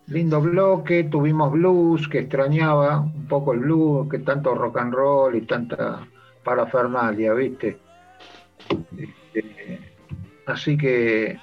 lindo 0.08 0.40
bloque, 0.40 1.04
tuvimos 1.04 1.52
blues, 1.52 2.08
que 2.08 2.20
extrañaba 2.20 3.00
un 3.00 3.26
poco 3.28 3.52
el 3.52 3.60
blues, 3.60 4.08
que 4.08 4.18
tanto 4.18 4.54
rock 4.54 4.78
and 4.78 4.92
roll 4.94 5.36
y 5.36 5.42
tanta 5.42 6.04
parafernalia, 6.42 7.32
¿viste? 7.32 7.78
Este, 8.98 9.80
así 10.46 10.76
que, 10.76 11.38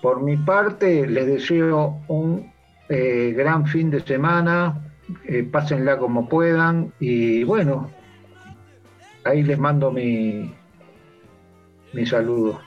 por 0.00 0.22
mi 0.22 0.36
parte, 0.36 1.06
les 1.06 1.26
deseo 1.26 2.00
un 2.06 2.52
eh, 2.88 3.34
gran 3.36 3.66
fin 3.66 3.90
de 3.90 4.00
semana, 4.00 4.92
eh, 5.24 5.42
pásenla 5.42 5.98
como 5.98 6.28
puedan 6.28 6.92
y 7.00 7.42
bueno, 7.42 7.90
ahí 9.24 9.42
les 9.42 9.58
mando 9.58 9.90
mi, 9.90 10.54
mi 11.92 12.06
saludo. 12.06 12.60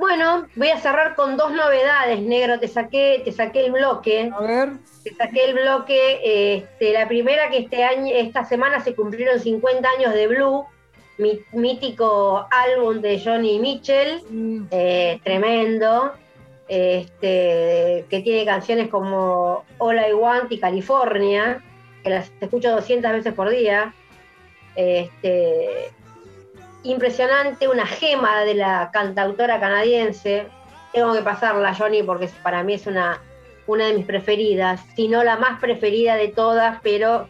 Bueno, 0.00 0.46
voy 0.56 0.68
a 0.70 0.78
cerrar 0.78 1.14
con 1.14 1.36
dos 1.36 1.52
novedades, 1.52 2.20
negro. 2.22 2.58
Te 2.58 2.68
saqué, 2.68 3.20
te 3.22 3.32
saqué 3.32 3.66
el 3.66 3.72
bloque. 3.72 4.30
A 4.34 4.40
ver, 4.40 4.68
Te 5.04 5.14
saqué 5.14 5.44
el 5.44 5.52
bloque. 5.54 6.56
Este, 6.56 6.94
la 6.94 7.06
primera 7.06 7.50
que 7.50 7.58
este 7.58 7.84
año, 7.84 8.10
esta 8.14 8.46
semana 8.46 8.80
se 8.80 8.94
cumplieron 8.94 9.38
50 9.38 9.86
años 9.98 10.14
de 10.14 10.26
Blue, 10.26 10.64
mi- 11.18 11.40
mítico 11.52 12.46
álbum 12.50 13.02
de 13.02 13.20
Johnny 13.22 13.58
Mitchell, 13.58 14.22
mm, 14.30 14.62
eh, 14.70 15.20
tremendo, 15.22 16.14
este, 16.66 18.06
que 18.08 18.20
tiene 18.24 18.46
canciones 18.46 18.88
como 18.88 19.64
All 19.76 19.98
I 19.98 20.14
Want 20.14 20.50
y 20.50 20.58
California, 20.58 21.62
que 22.02 22.08
las 22.08 22.32
escucho 22.40 22.70
200 22.70 23.12
veces 23.12 23.34
por 23.34 23.50
día. 23.50 23.92
Este, 24.76 25.90
impresionante, 26.82 27.68
una 27.68 27.86
gema 27.86 28.40
de 28.44 28.54
la 28.54 28.90
cantautora 28.92 29.60
canadiense. 29.60 30.46
Tengo 30.92 31.12
que 31.12 31.22
pasarla, 31.22 31.74
Johnny, 31.74 32.02
porque 32.02 32.28
para 32.42 32.62
mí 32.62 32.74
es 32.74 32.86
una, 32.86 33.20
una 33.66 33.86
de 33.86 33.94
mis 33.94 34.06
preferidas, 34.06 34.80
si 34.96 35.08
no 35.08 35.22
la 35.22 35.36
más 35.36 35.60
preferida 35.60 36.16
de 36.16 36.28
todas, 36.28 36.78
pero 36.82 37.28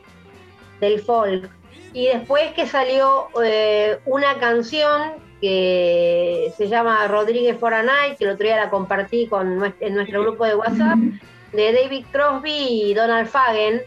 del 0.81 1.01
folk. 1.01 1.51
Y 1.93 2.06
después 2.06 2.52
que 2.52 2.66
salió 2.66 3.28
eh, 3.44 3.98
una 4.06 4.39
canción 4.39 5.14
que 5.40 6.52
se 6.56 6.68
llama 6.68 7.09
Rodríguez 7.09 7.59
for 7.59 7.74
a 7.74 7.82
Night, 7.82 8.18
que 8.18 8.24
el 8.24 8.31
otro 8.31 8.44
día 8.47 8.56
la 8.56 8.70
compartí 8.70 9.27
con 9.27 9.59
nues- 9.59 9.74
en 9.81 9.94
nuestro 9.94 10.22
grupo 10.22 10.44
de 10.44 10.55
WhatsApp, 10.55 10.98
de 11.52 11.72
David 11.72 12.05
Crosby 12.12 12.90
y 12.90 12.94
Donald 12.94 13.28
Fagen, 13.28 13.82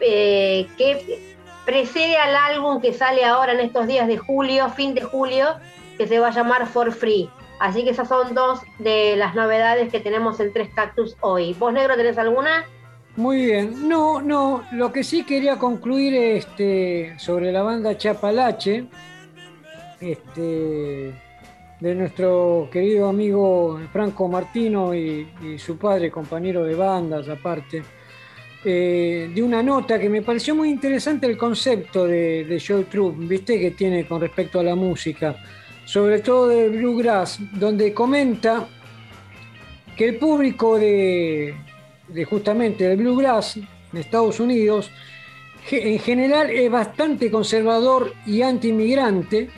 eh, 0.00 0.66
que 0.76 1.36
precede 1.68 2.16
al 2.16 2.34
álbum 2.34 2.80
que 2.80 2.94
sale 2.94 3.26
ahora 3.26 3.52
en 3.52 3.60
estos 3.60 3.86
días 3.86 4.08
de 4.08 4.16
julio, 4.16 4.70
fin 4.70 4.94
de 4.94 5.02
julio, 5.02 5.48
que 5.98 6.06
se 6.06 6.18
va 6.18 6.28
a 6.28 6.30
llamar 6.30 6.66
For 6.66 6.90
Free. 6.92 7.28
Así 7.60 7.84
que 7.84 7.90
esas 7.90 8.08
son 8.08 8.34
dos 8.34 8.60
de 8.78 9.16
las 9.16 9.34
novedades 9.34 9.92
que 9.92 10.00
tenemos 10.00 10.40
en 10.40 10.50
Tres 10.54 10.70
Cactus 10.74 11.14
hoy. 11.20 11.54
¿Vos, 11.58 11.74
Negro, 11.74 11.94
tenés 11.94 12.16
alguna? 12.16 12.64
Muy 13.16 13.44
bien. 13.44 13.86
No, 13.86 14.22
no, 14.22 14.64
lo 14.72 14.90
que 14.92 15.04
sí 15.04 15.24
quería 15.24 15.58
concluir 15.58 16.14
este, 16.14 17.18
sobre 17.18 17.52
la 17.52 17.60
banda 17.60 17.98
Chapalache, 17.98 18.86
este, 20.00 21.14
de 21.80 21.94
nuestro 21.94 22.70
querido 22.72 23.10
amigo 23.10 23.78
Franco 23.92 24.26
Martino 24.26 24.94
y, 24.94 25.28
su 25.58 25.76
padre, 25.76 26.10
compañero 26.10 26.64
de 26.64 26.74
bandas 26.74 27.28
aparte, 27.28 27.82
eh, 28.64 29.30
de 29.34 29.42
una 29.42 29.62
nota 29.62 29.98
que 29.98 30.08
me 30.08 30.22
pareció 30.22 30.54
muy 30.54 30.70
interesante 30.70 31.26
el 31.26 31.36
concepto 31.36 32.06
de, 32.06 32.44
de 32.44 32.62
Joe 32.64 32.84
Troop, 32.84 33.16
viste, 33.18 33.58
que 33.60 33.70
tiene 33.72 34.06
con 34.06 34.20
respecto 34.20 34.60
a 34.60 34.62
la 34.62 34.74
música 34.74 35.36
sobre 35.88 36.18
todo 36.18 36.48
del 36.48 36.68
bluegrass, 36.68 37.38
donde 37.54 37.94
comenta 37.94 38.68
que 39.96 40.06
el 40.06 40.18
público 40.18 40.78
de, 40.78 41.54
justamente 42.28 42.86
del 42.86 42.98
bluegrass 42.98 43.56
en 43.56 43.98
Estados 43.98 44.38
Unidos 44.38 44.90
en 45.70 45.98
general 45.98 46.50
es 46.50 46.70
bastante 46.70 47.30
conservador 47.30 48.12
y 48.26 48.42
anti-inmigrante. 48.42 49.48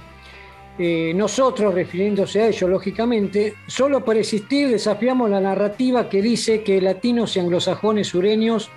Eh, 0.78 1.12
nosotros, 1.16 1.74
refiriéndose 1.74 2.42
a 2.42 2.46
ello, 2.46 2.68
lógicamente, 2.68 3.54
solo 3.66 4.04
por 4.04 4.16
existir 4.16 4.68
desafiamos 4.68 5.30
la 5.30 5.40
narrativa 5.40 6.08
que 6.08 6.22
dice 6.22 6.62
que 6.62 6.80
latinos 6.80 7.36
y 7.36 7.40
anglosajones 7.40 8.06
sureños 8.06 8.70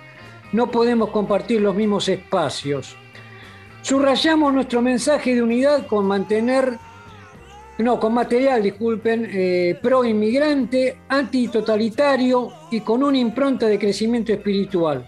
no 0.54 0.70
podemos 0.70 1.10
compartir 1.10 1.60
los 1.60 1.74
mismos 1.74 2.08
espacios. 2.08 2.96
Subrayamos 3.82 4.54
nuestro 4.54 4.80
mensaje 4.80 5.34
de 5.34 5.42
unidad 5.42 5.88
con 5.88 6.06
mantener 6.06 6.78
no, 7.78 7.98
con 7.98 8.14
material, 8.14 8.62
disculpen, 8.62 9.28
eh, 9.32 9.76
pro 9.82 10.04
inmigrante, 10.04 10.98
antitotalitario 11.08 12.52
y 12.70 12.82
con 12.82 13.02
una 13.02 13.18
impronta 13.18 13.66
de 13.66 13.80
crecimiento 13.80 14.32
espiritual. 14.32 15.04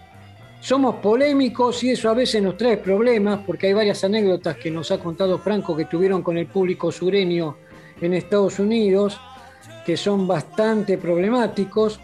Somos 0.59 0.95
polémicos 0.95 1.81
y 1.85 1.91
eso 1.91 2.09
a 2.09 2.13
veces 2.13 2.43
nos 2.43 2.57
trae 2.57 2.75
problemas 2.75 3.39
porque 3.47 3.67
hay 3.67 3.73
varias 3.73 4.03
anécdotas 4.03 4.57
que 4.57 4.69
nos 4.69 4.91
ha 4.91 4.99
contado 4.99 5.39
Franco 5.39 5.77
que 5.77 5.85
tuvieron 5.85 6.21
con 6.21 6.37
el 6.37 6.47
público 6.47 6.91
sureño 6.91 7.55
en 8.01 8.13
Estados 8.13 8.59
Unidos 8.59 9.17
que 9.85 9.95
son 9.95 10.27
bastante 10.27 10.97
problemáticos, 10.97 12.01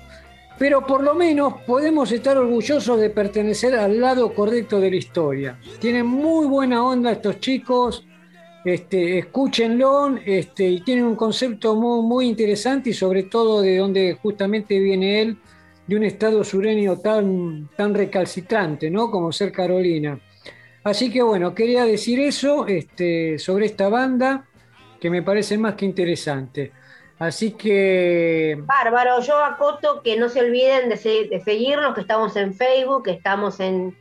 pero 0.57 0.85
por 0.85 1.03
lo 1.03 1.15
menos 1.15 1.61
podemos 1.65 2.11
estar 2.11 2.37
orgullosos 2.37 2.99
de 2.99 3.09
pertenecer 3.09 3.75
al 3.75 3.99
lado 3.99 4.33
correcto 4.33 4.79
de 4.79 4.91
la 4.91 4.95
historia. 4.95 5.59
Tienen 5.79 6.05
muy 6.05 6.45
buena 6.45 6.83
onda 6.83 7.11
estos 7.11 7.39
chicos, 7.39 8.05
este, 8.63 9.19
escúchenlo, 9.19 10.17
este, 10.25 10.69
y 10.69 10.81
tiene 10.81 11.03
un 11.03 11.15
concepto 11.15 11.75
muy, 11.75 12.27
interesante 12.27 12.91
y 12.91 12.93
sobre 12.93 13.23
todo 13.23 13.61
de 13.61 13.77
donde 13.77 14.17
justamente 14.21 14.79
viene 14.79 15.21
él, 15.21 15.37
de 15.85 15.97
un 15.97 16.03
estado 16.03 16.43
sureño 16.45 16.97
tan, 16.97 17.69
tan 17.75 17.93
recalcitrante, 17.93 18.89
¿no? 18.89 19.11
Como 19.11 19.33
ser 19.33 19.51
Carolina. 19.51 20.17
Así 20.83 21.09
que 21.11 21.21
bueno, 21.21 21.53
quería 21.53 21.85
decir 21.85 22.19
eso 22.19 22.67
este, 22.67 23.37
sobre 23.37 23.65
esta 23.65 23.89
banda 23.89 24.45
que 24.99 25.09
me 25.09 25.21
parece 25.21 25.57
más 25.57 25.75
que 25.75 25.85
interesante. 25.85 26.71
Así 27.23 27.51
que... 27.51 28.57
Bárbaro, 28.65 29.21
yo 29.21 29.37
acoto 29.43 30.01
que 30.03 30.17
no 30.17 30.27
se 30.27 30.41
olviden 30.41 30.89
de, 30.89 30.95
de 31.29 31.41
seguirnos, 31.43 31.95
que 31.95 32.01
estamos 32.01 32.35
en 32.35 32.53
Facebook, 32.53 33.03
que 33.03 33.11
estamos 33.11 33.59
en 33.61 33.95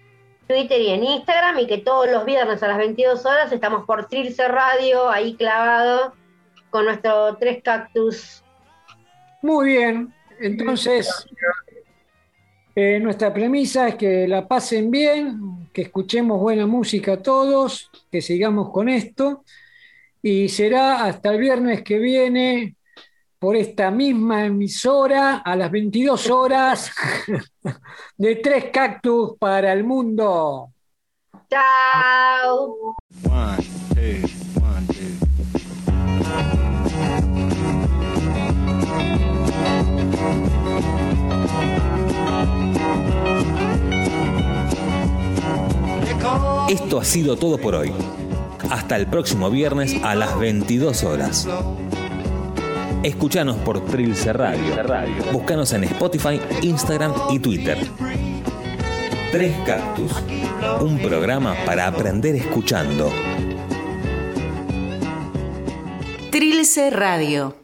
Twitter 0.48 0.80
y 0.80 0.90
en 0.90 1.04
Instagram 1.04 1.60
y 1.60 1.66
que 1.68 1.78
todos 1.78 2.10
los 2.10 2.24
viernes 2.24 2.62
a 2.62 2.68
las 2.68 2.78
22 2.78 3.24
horas 3.24 3.52
estamos 3.52 3.84
por 3.86 4.08
Trilce 4.08 4.48
Radio, 4.48 5.08
ahí 5.08 5.36
clavado, 5.36 6.14
con 6.70 6.86
nuestro 6.86 7.36
Tres 7.36 7.62
Cactus. 7.62 8.42
Muy 9.40 9.66
bien, 9.68 10.12
entonces 10.40 11.26
eh, 12.74 12.98
nuestra 13.00 13.32
premisa 13.32 13.88
es 13.88 13.94
que 13.94 14.26
la 14.26 14.48
pasen 14.48 14.90
bien, 14.90 15.68
que 15.72 15.82
escuchemos 15.82 16.40
buena 16.40 16.66
música 16.66 17.22
todos, 17.22 17.88
que 18.10 18.20
sigamos 18.20 18.70
con 18.70 18.88
esto 18.88 19.44
y 20.20 20.48
será 20.48 21.04
hasta 21.04 21.30
el 21.30 21.38
viernes 21.38 21.82
que 21.82 21.98
viene 21.98 22.76
por 23.42 23.56
esta 23.56 23.90
misma 23.90 24.46
emisora 24.46 25.38
a 25.38 25.56
las 25.56 25.68
22 25.68 26.30
horas 26.30 26.92
de 28.16 28.36
Tres 28.36 28.66
Cactus 28.72 29.32
para 29.36 29.72
el 29.72 29.82
Mundo. 29.82 30.70
Chao. 31.50 32.94
Esto 46.68 47.00
ha 47.00 47.04
sido 47.04 47.36
todo 47.36 47.58
por 47.58 47.74
hoy. 47.74 47.92
Hasta 48.70 48.94
el 48.94 49.08
próximo 49.08 49.50
viernes 49.50 49.96
a 50.04 50.14
las 50.14 50.38
22 50.38 51.02
horas. 51.02 51.48
Escúchanos 53.02 53.56
por 53.58 53.84
Trilce 53.84 54.32
Radio. 54.32 54.62
Búscanos 55.32 55.72
en 55.72 55.84
Spotify, 55.84 56.40
Instagram 56.62 57.12
y 57.30 57.38
Twitter. 57.38 57.78
Tres 59.30 59.56
Cactus. 59.64 60.12
Un 60.80 60.98
programa 60.98 61.56
para 61.64 61.86
aprender 61.86 62.36
escuchando. 62.36 63.10
Trilce 66.30 66.90
Radio. 66.90 67.61